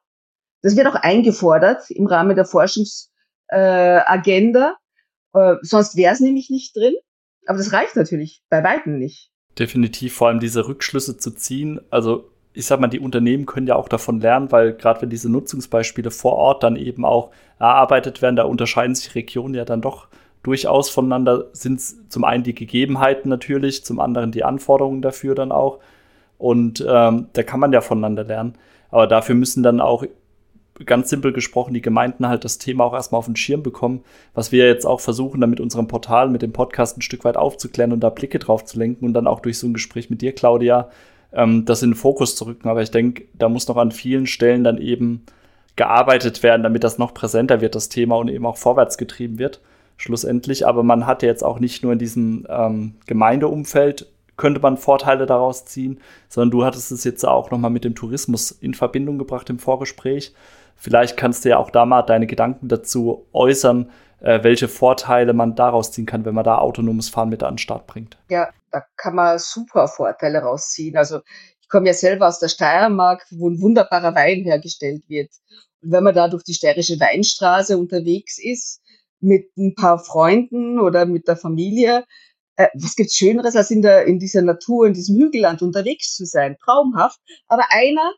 Das 0.63 0.77
wird 0.77 0.87
auch 0.87 0.97
eingefordert 0.97 1.91
im 1.91 2.07
Rahmen 2.07 2.37
der 2.37 2.45
Forschungsagenda. 2.45 4.77
Äh, 5.35 5.39
äh, 5.39 5.57
sonst 5.63 5.97
wäre 5.97 6.13
es 6.13 6.21
nämlich 6.21 6.51
nicht 6.51 6.77
drin. 6.77 6.95
Aber 7.47 7.57
das 7.59 7.73
reicht 7.73 7.97
natürlich 7.97 8.43
bei 8.51 8.63
weitem 8.63 8.99
nicht. 8.99 9.31
Definitiv, 9.59 10.15
vor 10.15 10.29
allem 10.29 10.41
diese 10.41 10.69
Rückschlüsse 10.69 11.17
zu 11.17 11.31
ziehen. 11.33 11.81
Also 11.91 12.31
ich 12.53 12.67
sag 12.67 12.81
mal, 12.81 12.89
die 12.89 13.01
Unternehmen 13.01 13.47
können 13.47 13.67
ja 13.67 13.77
auch 13.77 13.89
davon 13.89 14.21
lernen, 14.21 14.53
weil 14.53 14.75
gerade 14.75 15.03
wenn 15.03 15.11
diese 15.11 15.31
Nutzungsbeispiele 15.31 16.11
vor 16.11 16.35
Ort 16.35 16.63
dann 16.63 16.77
eben 16.77 17.05
auch 17.05 17.31
erarbeitet 17.59 18.23
werden, 18.23 18.37
da 18.37 18.45
unterscheiden 18.45 18.95
sich 18.95 19.15
Regionen 19.15 19.55
ja 19.55 19.65
dann 19.65 19.81
doch 19.81 20.09
durchaus 20.43 20.91
voneinander. 20.91 21.47
Sind 21.53 21.81
zum 22.11 22.25
einen 22.25 22.45
die 22.45 22.55
Gegebenheiten 22.55 23.29
natürlich, 23.29 23.85
zum 23.85 24.01
anderen 24.01 24.33
die 24.33 24.45
Anforderungen 24.45 25.03
dafür 25.03 25.35
dann 25.35 25.53
auch. 25.53 25.79
Und 26.39 26.85
ähm, 26.87 27.27
da 27.33 27.43
kann 27.43 27.61
man 27.61 27.73
ja 27.73 27.81
voneinander 27.81 28.25
lernen. 28.25 28.55
Aber 28.91 29.07
dafür 29.07 29.35
müssen 29.35 29.63
dann 29.63 29.81
auch 29.81 30.05
ganz 30.87 31.11
simpel 31.11 31.33
gesprochen 31.33 31.75
die 31.75 31.83
Gemeinden 31.83 32.27
halt 32.27 32.45
das 32.45 32.59
Thema 32.59 32.85
auch 32.85 32.95
erstmal 32.95 33.19
auf 33.19 33.27
den 33.27 33.37
Schirm 33.37 33.63
bekommen, 33.63 34.03
was 34.35 34.53
wir 34.53 34.67
jetzt 34.67 34.87
auch 34.87 35.01
versuchen, 35.01 35.41
dann 35.41 35.51
mit 35.51 35.61
unserem 35.61 35.89
Portal, 35.89 36.29
mit 36.29 36.43
dem 36.43 36.53
Podcast 36.53 36.97
ein 36.97 37.03
Stück 37.03 37.25
weit 37.25 37.37
aufzuklären 37.37 37.93
und 37.93 38.01
da 38.01 38.11
Blicke 38.11 38.39
drauf 38.39 38.65
zu 38.65 38.79
lenken 38.79 39.05
und 39.05 39.13
dann 39.13 39.27
auch 39.27 39.41
durch 39.41 39.59
so 39.59 39.67
ein 39.67 39.75
Gespräch 39.75 40.11
mit 40.11 40.23
dir, 40.23 40.33
Claudia, 40.33 40.91
ähm, 41.33 41.65
das 41.65 41.83
in 41.83 41.91
den 41.91 41.97
Fokus 41.97 42.37
zu 42.37 42.45
rücken. 42.45 42.69
Aber 42.69 42.83
ich 42.83 42.91
denke, 42.91 43.25
da 43.35 43.49
muss 43.49 43.69
noch 43.69 43.77
an 43.77 43.93
vielen 43.93 44.27
Stellen 44.27 44.65
dann 44.65 44.79
eben 44.79 45.25
gearbeitet 45.77 46.43
werden, 46.43 46.63
damit 46.63 46.85
das 46.85 46.99
noch 46.99 47.15
präsenter 47.15 47.61
wird, 47.61 47.75
das 47.75 47.89
Thema 47.89 48.17
und 48.17 48.29
eben 48.29 48.47
auch 48.47 48.57
vorwärts 48.57 48.99
getrieben 48.99 49.39
wird, 49.39 49.61
schlussendlich. 50.01 50.67
Aber 50.67 50.83
man 50.83 51.07
hat 51.07 51.23
ja 51.23 51.29
jetzt 51.29 51.45
auch 51.45 51.61
nicht 51.61 51.83
nur 51.83 51.93
in 51.93 51.99
diesem 51.99 52.47
ähm, 52.49 52.95
Gemeindeumfeld 53.07 54.07
könnte 54.37 54.61
man 54.61 54.79
Vorteile 54.79 55.27
daraus 55.27 55.67
ziehen, 55.67 56.01
sondern 56.31 56.51
du 56.51 56.65
hattest 56.65 56.91
es 56.91 57.05
jetzt 57.05 57.25
auch 57.25 57.51
nochmal 57.51 57.71
mit 57.71 57.85
dem 57.85 57.95
Tourismus 57.95 58.51
in 58.51 58.73
Verbindung 58.73 59.19
gebracht 59.19 59.51
im 59.51 59.59
Vorgespräch. 59.59 60.35
Vielleicht 60.77 61.19
kannst 61.19 61.45
du 61.45 61.51
ja 61.51 61.59
auch 61.59 61.71
da 61.71 61.85
mal 61.85 62.01
deine 62.01 62.27
Gedanken 62.27 62.69
dazu 62.69 63.27
äußern, 63.35 63.91
äh, 64.21 64.43
welche 64.43 64.69
Vorteile 64.69 65.35
man 65.35 65.57
daraus 65.57 65.93
ziehen 65.93 66.07
kann, 66.07 66.25
wenn 66.25 66.35
man 66.35 66.45
da 66.45 66.57
autonomes 66.57 67.11
Fahren 67.11 67.29
mit 67.29 67.43
an 67.43 67.55
den 67.55 67.59
Start 67.59 67.87
bringt. 67.87 68.17
Ja, 68.31 68.49
da 68.71 68.83
kann 68.97 69.15
man 69.15 69.39
super 69.39 69.89
Vorteile 69.89 70.39
rausziehen. 70.39 70.97
Also 70.97 71.21
ich 71.61 71.69
komme 71.69 71.89
ja 71.89 71.93
selber 71.93 72.27
aus 72.27 72.39
der 72.39 72.49
Steiermark, 72.49 73.27
wo 73.31 73.51
ein 73.51 73.61
wunderbarer 73.61 74.15
Wein 74.15 74.45
hergestellt 74.45 75.03
wird. 75.09 75.31
Und 75.83 75.93
wenn 75.93 76.05
man 76.05 76.15
da 76.15 76.29
durch 76.29 76.45
die 76.45 76.55
steirische 76.55 76.99
Weinstraße 76.99 77.77
unterwegs 77.77 78.39
ist, 78.43 78.81
mit 79.21 79.57
ein 79.57 79.75
paar 79.75 79.99
Freunden 79.99 80.81
oder 80.81 81.07
mit 81.07 81.29
der 81.29 81.37
Familie, 81.37 82.05
äh, 82.57 82.69
was 82.75 82.97
gibt's 82.97 83.17
Schöneres, 83.17 83.57
als 83.57 83.71
in, 83.71 83.83
der, 83.83 84.07
in 84.07 84.19
dieser 84.19 84.43
Natur, 84.43 84.87
in 84.87 84.95
diesem 84.95 85.17
Hügelland 85.17 85.63
unterwegs 85.63 86.15
zu 86.15 86.27
sein? 86.27 86.57
Traumhaft. 86.63 87.19
Aber 87.49 87.65
einer 87.71 88.13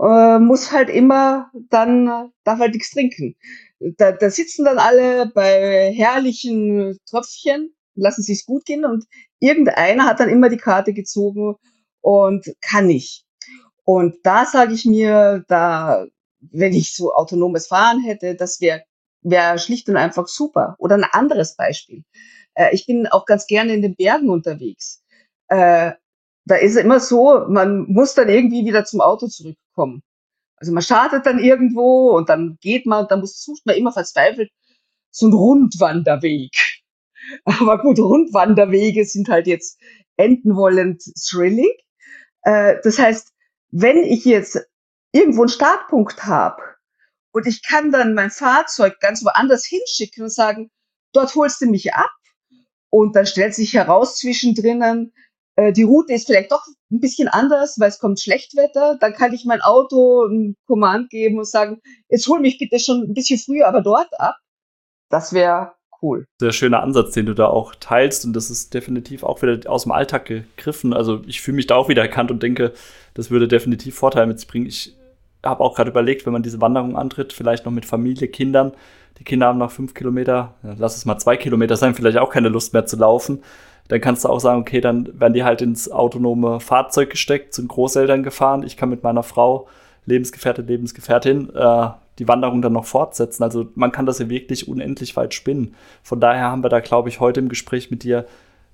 äh, 0.00 0.38
muss 0.38 0.72
halt 0.72 0.90
immer 0.90 1.50
dann, 1.70 2.30
darf 2.44 2.58
halt 2.60 2.74
nichts 2.74 2.90
trinken. 2.90 3.36
Da, 3.80 4.12
da 4.12 4.30
sitzen 4.30 4.64
dann 4.64 4.78
alle 4.78 5.26
bei 5.34 5.92
herrlichen 5.92 6.98
Tröpfchen, 7.08 7.74
lassen 7.94 8.22
sich's 8.22 8.46
gut 8.46 8.64
gehen 8.64 8.84
und 8.84 9.04
irgendeiner 9.40 10.04
hat 10.04 10.20
dann 10.20 10.28
immer 10.28 10.48
die 10.48 10.56
Karte 10.56 10.92
gezogen 10.92 11.56
und 12.00 12.46
kann 12.60 12.86
nicht. 12.86 13.24
Und 13.84 14.16
da 14.22 14.46
sage 14.46 14.74
ich 14.74 14.84
mir, 14.84 15.44
da, 15.48 16.06
wenn 16.40 16.74
ich 16.74 16.94
so 16.94 17.12
autonomes 17.12 17.66
Fahren 17.66 18.00
hätte, 18.02 18.34
das 18.36 18.60
wäre 18.60 18.82
wär 19.22 19.58
schlicht 19.58 19.88
und 19.88 19.96
einfach 19.96 20.28
super. 20.28 20.76
Oder 20.78 20.96
ein 20.96 21.04
anderes 21.04 21.56
Beispiel. 21.56 22.04
Äh, 22.54 22.74
ich 22.74 22.86
bin 22.86 23.06
auch 23.06 23.24
ganz 23.26 23.46
gerne 23.46 23.74
in 23.74 23.82
den 23.82 23.96
Bergen 23.96 24.30
unterwegs. 24.30 25.02
Äh, 25.48 25.92
da 26.46 26.54
ist 26.56 26.76
es 26.76 26.82
immer 26.82 27.00
so, 27.00 27.44
man 27.48 27.84
muss 27.88 28.14
dann 28.14 28.28
irgendwie 28.28 28.64
wieder 28.64 28.84
zum 28.84 29.00
Auto 29.00 29.26
zurückkommen. 29.28 30.02
Also 30.56 30.72
man 30.72 30.82
startet 30.82 31.26
dann 31.26 31.38
irgendwo 31.38 32.16
und 32.16 32.28
dann 32.28 32.58
geht 32.60 32.86
man, 32.86 33.06
dann 33.08 33.20
muss, 33.20 33.42
sucht 33.42 33.64
man 33.66 33.76
immer 33.76 33.92
verzweifelt 33.92 34.50
so 35.10 35.26
einen 35.26 35.34
Rundwanderweg. 35.34 36.52
Aber 37.44 37.78
gut, 37.78 37.98
Rundwanderwege 37.98 39.04
sind 39.04 39.28
halt 39.28 39.46
jetzt 39.46 39.80
endenwollend 40.16 41.02
thrilling. 41.28 41.72
Äh, 42.42 42.76
das 42.82 42.98
heißt, 42.98 43.32
wenn 43.70 43.98
ich 43.98 44.24
jetzt 44.24 44.58
irgendwo 45.12 45.42
einen 45.42 45.48
Startpunkt 45.48 46.24
habe 46.24 46.62
und 47.32 47.46
ich 47.46 47.62
kann 47.62 47.92
dann 47.92 48.14
mein 48.14 48.30
Fahrzeug 48.30 49.00
ganz 49.00 49.24
woanders 49.24 49.64
hinschicken 49.64 50.24
und 50.24 50.32
sagen, 50.32 50.70
dort 51.12 51.34
holst 51.34 51.60
du 51.60 51.66
mich 51.66 51.94
ab 51.94 52.10
und 52.90 53.16
dann 53.16 53.26
stellt 53.26 53.54
sich 53.54 53.74
heraus 53.74 54.16
zwischendrin, 54.16 55.12
äh, 55.58 55.72
die 55.72 55.82
Route 55.82 56.12
ist 56.12 56.26
vielleicht 56.26 56.52
doch 56.52 56.64
ein 56.90 57.00
bisschen 57.00 57.26
anders, 57.26 57.80
weil 57.80 57.88
es 57.88 57.98
kommt 57.98 58.20
Schlechtwetter. 58.20 58.96
Dann 59.00 59.12
kann 59.12 59.32
ich 59.32 59.44
mein 59.44 59.60
Auto 59.60 60.24
ein 60.24 60.56
Command 60.66 61.10
geben 61.10 61.38
und 61.38 61.48
sagen, 61.48 61.80
jetzt 62.08 62.28
hol 62.28 62.40
mich 62.40 62.58
bitte 62.58 62.78
schon 62.78 63.02
ein 63.02 63.14
bisschen 63.14 63.38
früher, 63.38 63.66
aber 63.66 63.82
dort 63.82 64.08
ab. 64.20 64.36
Das 65.10 65.32
wäre 65.32 65.72
cool. 66.00 66.26
Sehr 66.40 66.52
schöner 66.52 66.82
Ansatz, 66.82 67.12
den 67.12 67.26
du 67.26 67.34
da 67.34 67.46
auch 67.46 67.74
teilst 67.74 68.24
und 68.24 68.34
das 68.34 68.50
ist 68.50 68.72
definitiv 68.72 69.24
auch 69.24 69.42
wieder 69.42 69.68
aus 69.68 69.82
dem 69.82 69.92
Alltag 69.92 70.26
gegriffen. 70.26 70.92
Also 70.92 71.22
ich 71.26 71.40
fühle 71.40 71.56
mich 71.56 71.66
da 71.66 71.74
auch 71.74 71.88
wieder 71.88 72.02
erkannt 72.02 72.30
und 72.30 72.40
denke, 72.42 72.72
das 73.14 73.32
würde 73.32 73.48
definitiv 73.48 73.96
Vorteile 73.96 74.28
mit 74.28 74.38
sich 74.38 74.46
bringen. 74.46 74.66
Ich 74.66 74.94
habe 75.44 75.62
auch 75.62 75.74
gerade 75.74 75.90
überlegt, 75.90 76.26
wenn 76.26 76.32
man 76.32 76.42
diese 76.42 76.60
Wanderung 76.60 76.96
antritt, 76.96 77.32
vielleicht 77.32 77.64
noch 77.64 77.72
mit 77.72 77.86
Familie, 77.86 78.28
Kindern. 78.28 78.72
Die 79.18 79.24
Kinder 79.24 79.46
haben 79.46 79.58
nach 79.58 79.70
fünf 79.70 79.94
Kilometer, 79.94 80.54
lass 80.62 80.96
es 80.96 81.04
mal 81.04 81.18
zwei 81.18 81.36
Kilometer 81.36 81.76
sein, 81.76 81.94
vielleicht 81.94 82.18
auch 82.18 82.30
keine 82.30 82.48
Lust 82.48 82.72
mehr 82.72 82.86
zu 82.86 82.96
laufen. 82.96 83.42
Dann 83.88 84.00
kannst 84.00 84.24
du 84.24 84.28
auch 84.28 84.38
sagen, 84.38 84.60
okay, 84.60 84.80
dann 84.80 85.18
werden 85.18 85.32
die 85.32 85.44
halt 85.44 85.62
ins 85.62 85.90
autonome 85.90 86.60
Fahrzeug 86.60 87.10
gesteckt, 87.10 87.54
sind 87.54 87.68
Großeltern 87.68 88.22
gefahren. 88.22 88.62
Ich 88.62 88.76
kann 88.76 88.90
mit 88.90 89.02
meiner 89.02 89.22
Frau, 89.22 89.66
Lebensgefährte, 90.04 90.62
Lebensgefährtin, 90.62 91.54
äh, 91.54 91.88
die 92.18 92.28
Wanderung 92.28 92.62
dann 92.62 92.72
noch 92.72 92.84
fortsetzen. 92.84 93.42
Also 93.42 93.68
man 93.74 93.92
kann 93.92 94.06
das 94.06 94.18
ja 94.18 94.28
wirklich 94.28 94.68
unendlich 94.68 95.16
weit 95.16 95.34
spinnen. 95.34 95.74
Von 96.02 96.20
daher 96.20 96.44
haben 96.44 96.62
wir 96.62 96.68
da, 96.68 96.80
glaube 96.80 97.08
ich, 97.08 97.20
heute 97.20 97.40
im 97.40 97.48
Gespräch 97.48 97.90
mit 97.90 98.02
dir 98.02 98.26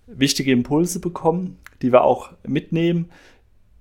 wichtige 0.06 0.52
Impulse 0.52 1.00
bekommen, 1.00 1.58
die 1.82 1.92
wir 1.92 2.04
auch 2.04 2.30
mitnehmen, 2.46 3.10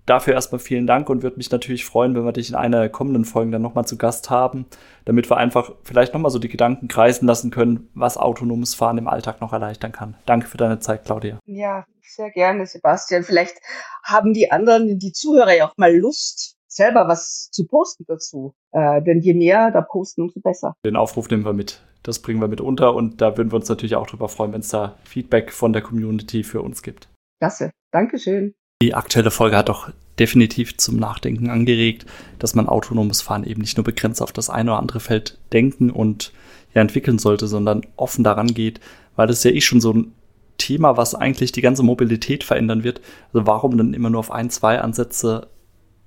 dafür 0.05 0.33
erstmal 0.33 0.59
vielen 0.59 0.87
Dank 0.87 1.09
und 1.09 1.23
würde 1.23 1.37
mich 1.37 1.51
natürlich 1.51 1.85
freuen, 1.85 2.15
wenn 2.15 2.25
wir 2.25 2.33
dich 2.33 2.49
in 2.49 2.55
einer 2.55 2.79
der 2.79 2.89
kommenden 2.89 3.25
Folgen 3.25 3.51
dann 3.51 3.61
nochmal 3.61 3.85
zu 3.85 3.97
Gast 3.97 4.29
haben, 4.29 4.65
damit 5.05 5.29
wir 5.29 5.37
einfach 5.37 5.71
vielleicht 5.83 6.13
nochmal 6.13 6.31
so 6.31 6.39
die 6.39 6.49
Gedanken 6.49 6.87
kreisen 6.87 7.25
lassen 7.25 7.51
können, 7.51 7.89
was 7.93 8.17
autonomes 8.17 8.75
Fahren 8.75 8.97
im 8.97 9.07
Alltag 9.07 9.41
noch 9.41 9.53
erleichtern 9.53 9.91
kann. 9.91 10.15
Danke 10.25 10.47
für 10.47 10.57
deine 10.57 10.79
Zeit, 10.79 11.05
Claudia. 11.05 11.39
Ja, 11.45 11.85
sehr 12.01 12.31
gerne, 12.31 12.65
Sebastian. 12.65 13.23
Vielleicht 13.23 13.57
haben 14.03 14.33
die 14.33 14.51
anderen, 14.51 14.99
die 14.99 15.11
Zuhörer 15.11 15.55
ja 15.55 15.67
auch 15.67 15.77
mal 15.77 15.95
Lust, 15.95 16.57
selber 16.67 17.07
was 17.07 17.49
zu 17.51 17.65
posten 17.65 18.03
dazu. 18.07 18.53
Äh, 18.71 19.01
denn 19.03 19.21
je 19.21 19.33
mehr 19.33 19.71
da 19.71 19.81
posten, 19.81 20.23
umso 20.23 20.39
besser. 20.41 20.75
Den 20.85 20.95
Aufruf 20.95 21.29
nehmen 21.29 21.45
wir 21.45 21.53
mit. 21.53 21.81
Das 22.01 22.19
bringen 22.19 22.41
wir 22.41 22.49
mit 22.49 22.59
unter 22.59 22.95
und 22.95 23.21
da 23.21 23.37
würden 23.37 23.51
wir 23.51 23.55
uns 23.55 23.69
natürlich 23.69 23.95
auch 23.95 24.07
drüber 24.07 24.27
freuen, 24.27 24.51
wenn 24.51 24.59
es 24.59 24.69
da 24.69 24.97
Feedback 25.05 25.53
von 25.53 25.71
der 25.71 25.81
Community 25.81 26.43
für 26.43 26.61
uns 26.61 26.83
gibt. 26.83 27.07
Klasse. 27.39 27.71
Dankeschön. 27.91 28.55
Die 28.83 28.93
aktuelle 28.93 29.31
Folge 29.31 29.55
hat 29.55 29.69
doch 29.69 29.89
definitiv 30.19 30.75
zum 30.75 30.97
Nachdenken 30.97 31.49
angeregt, 31.49 32.05
dass 32.37 32.53
man 32.53 32.67
autonomes 32.67 33.21
Fahren 33.21 33.45
eben 33.45 33.61
nicht 33.61 33.77
nur 33.77 33.85
begrenzt 33.85 34.21
auf 34.21 34.33
das 34.33 34.49
eine 34.49 34.71
oder 34.71 34.79
andere 34.81 34.99
Feld 34.99 35.37
denken 35.53 35.89
und 35.89 36.33
ja 36.73 36.81
entwickeln 36.81 37.17
sollte, 37.17 37.47
sondern 37.47 37.83
offen 37.95 38.25
daran 38.25 38.47
geht, 38.47 38.81
weil 39.15 39.27
das 39.27 39.41
ja 39.45 39.51
eh 39.51 39.61
schon 39.61 39.79
so 39.79 39.93
ein 39.93 40.11
Thema, 40.57 40.97
was 40.97 41.15
eigentlich 41.15 41.53
die 41.53 41.61
ganze 41.61 41.81
Mobilität 41.81 42.43
verändern 42.43 42.83
wird. 42.83 42.99
Also 43.31 43.47
warum 43.47 43.77
dann 43.77 43.93
immer 43.93 44.09
nur 44.09 44.19
auf 44.19 44.31
ein, 44.31 44.49
zwei 44.49 44.81
Ansätze 44.81 45.47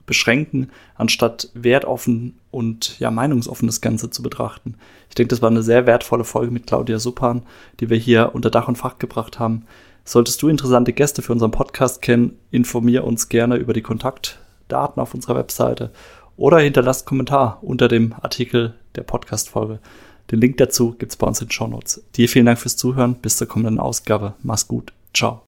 beschränken, 0.05 0.71
anstatt 0.97 1.49
wertoffen 1.55 2.39
und 2.51 2.99
ja 2.99 3.11
meinungsoffen 3.11 3.69
das 3.69 3.81
Ganze 3.81 4.11
zu 4.11 4.23
betrachten. 4.23 4.75
Ich 5.09 5.15
denke, 5.15 5.31
das 5.31 5.41
war 5.41 5.51
eine 5.51 5.62
sehr 5.62 5.87
wertvolle 5.87 6.25
Folge 6.25 6.53
mit 6.53 6.67
Claudia 6.67 6.99
Suppan, 6.99 7.43
die 7.81 7.89
wir 7.89 7.97
hier 7.97 8.35
unter 8.35 8.51
Dach 8.51 8.69
und 8.69 8.77
Fach 8.77 8.99
gebracht 8.99 9.39
haben. 9.39 9.65
Solltest 10.09 10.40
du 10.40 10.49
interessante 10.49 10.92
Gäste 10.92 11.21
für 11.21 11.33
unseren 11.33 11.51
Podcast 11.51 12.01
kennen, 12.01 12.38
informier 12.53 13.05
uns 13.05 13.29
gerne 13.29 13.57
über 13.57 13.73
die 13.73 13.83
Kontaktdaten 13.83 15.03
auf 15.03 15.14
unserer 15.14 15.35
Webseite 15.35 15.90
oder 16.37 16.61
hinterlass 16.61 17.05
Kommentar 17.05 17.59
unter 17.62 17.88
dem 17.88 18.14
Artikel 18.23 18.75
der 18.95 19.03
Podcast-Folge. 19.03 19.81
Den 20.31 20.40
Link 20.40 20.59
dazu 20.59 20.95
gibt's 20.97 21.16
bei 21.16 21.27
uns 21.27 21.40
in 21.40 21.49
den 21.49 21.53
Show 21.53 21.66
Notes. 21.66 22.05
Dir 22.14 22.29
vielen 22.29 22.47
Dank 22.47 22.59
fürs 22.59 22.77
Zuhören. 22.77 23.16
Bis 23.16 23.37
zur 23.37 23.49
kommenden 23.49 23.81
Ausgabe. 23.81 24.35
Mach's 24.42 24.69
gut. 24.69 24.92
Ciao. 25.12 25.46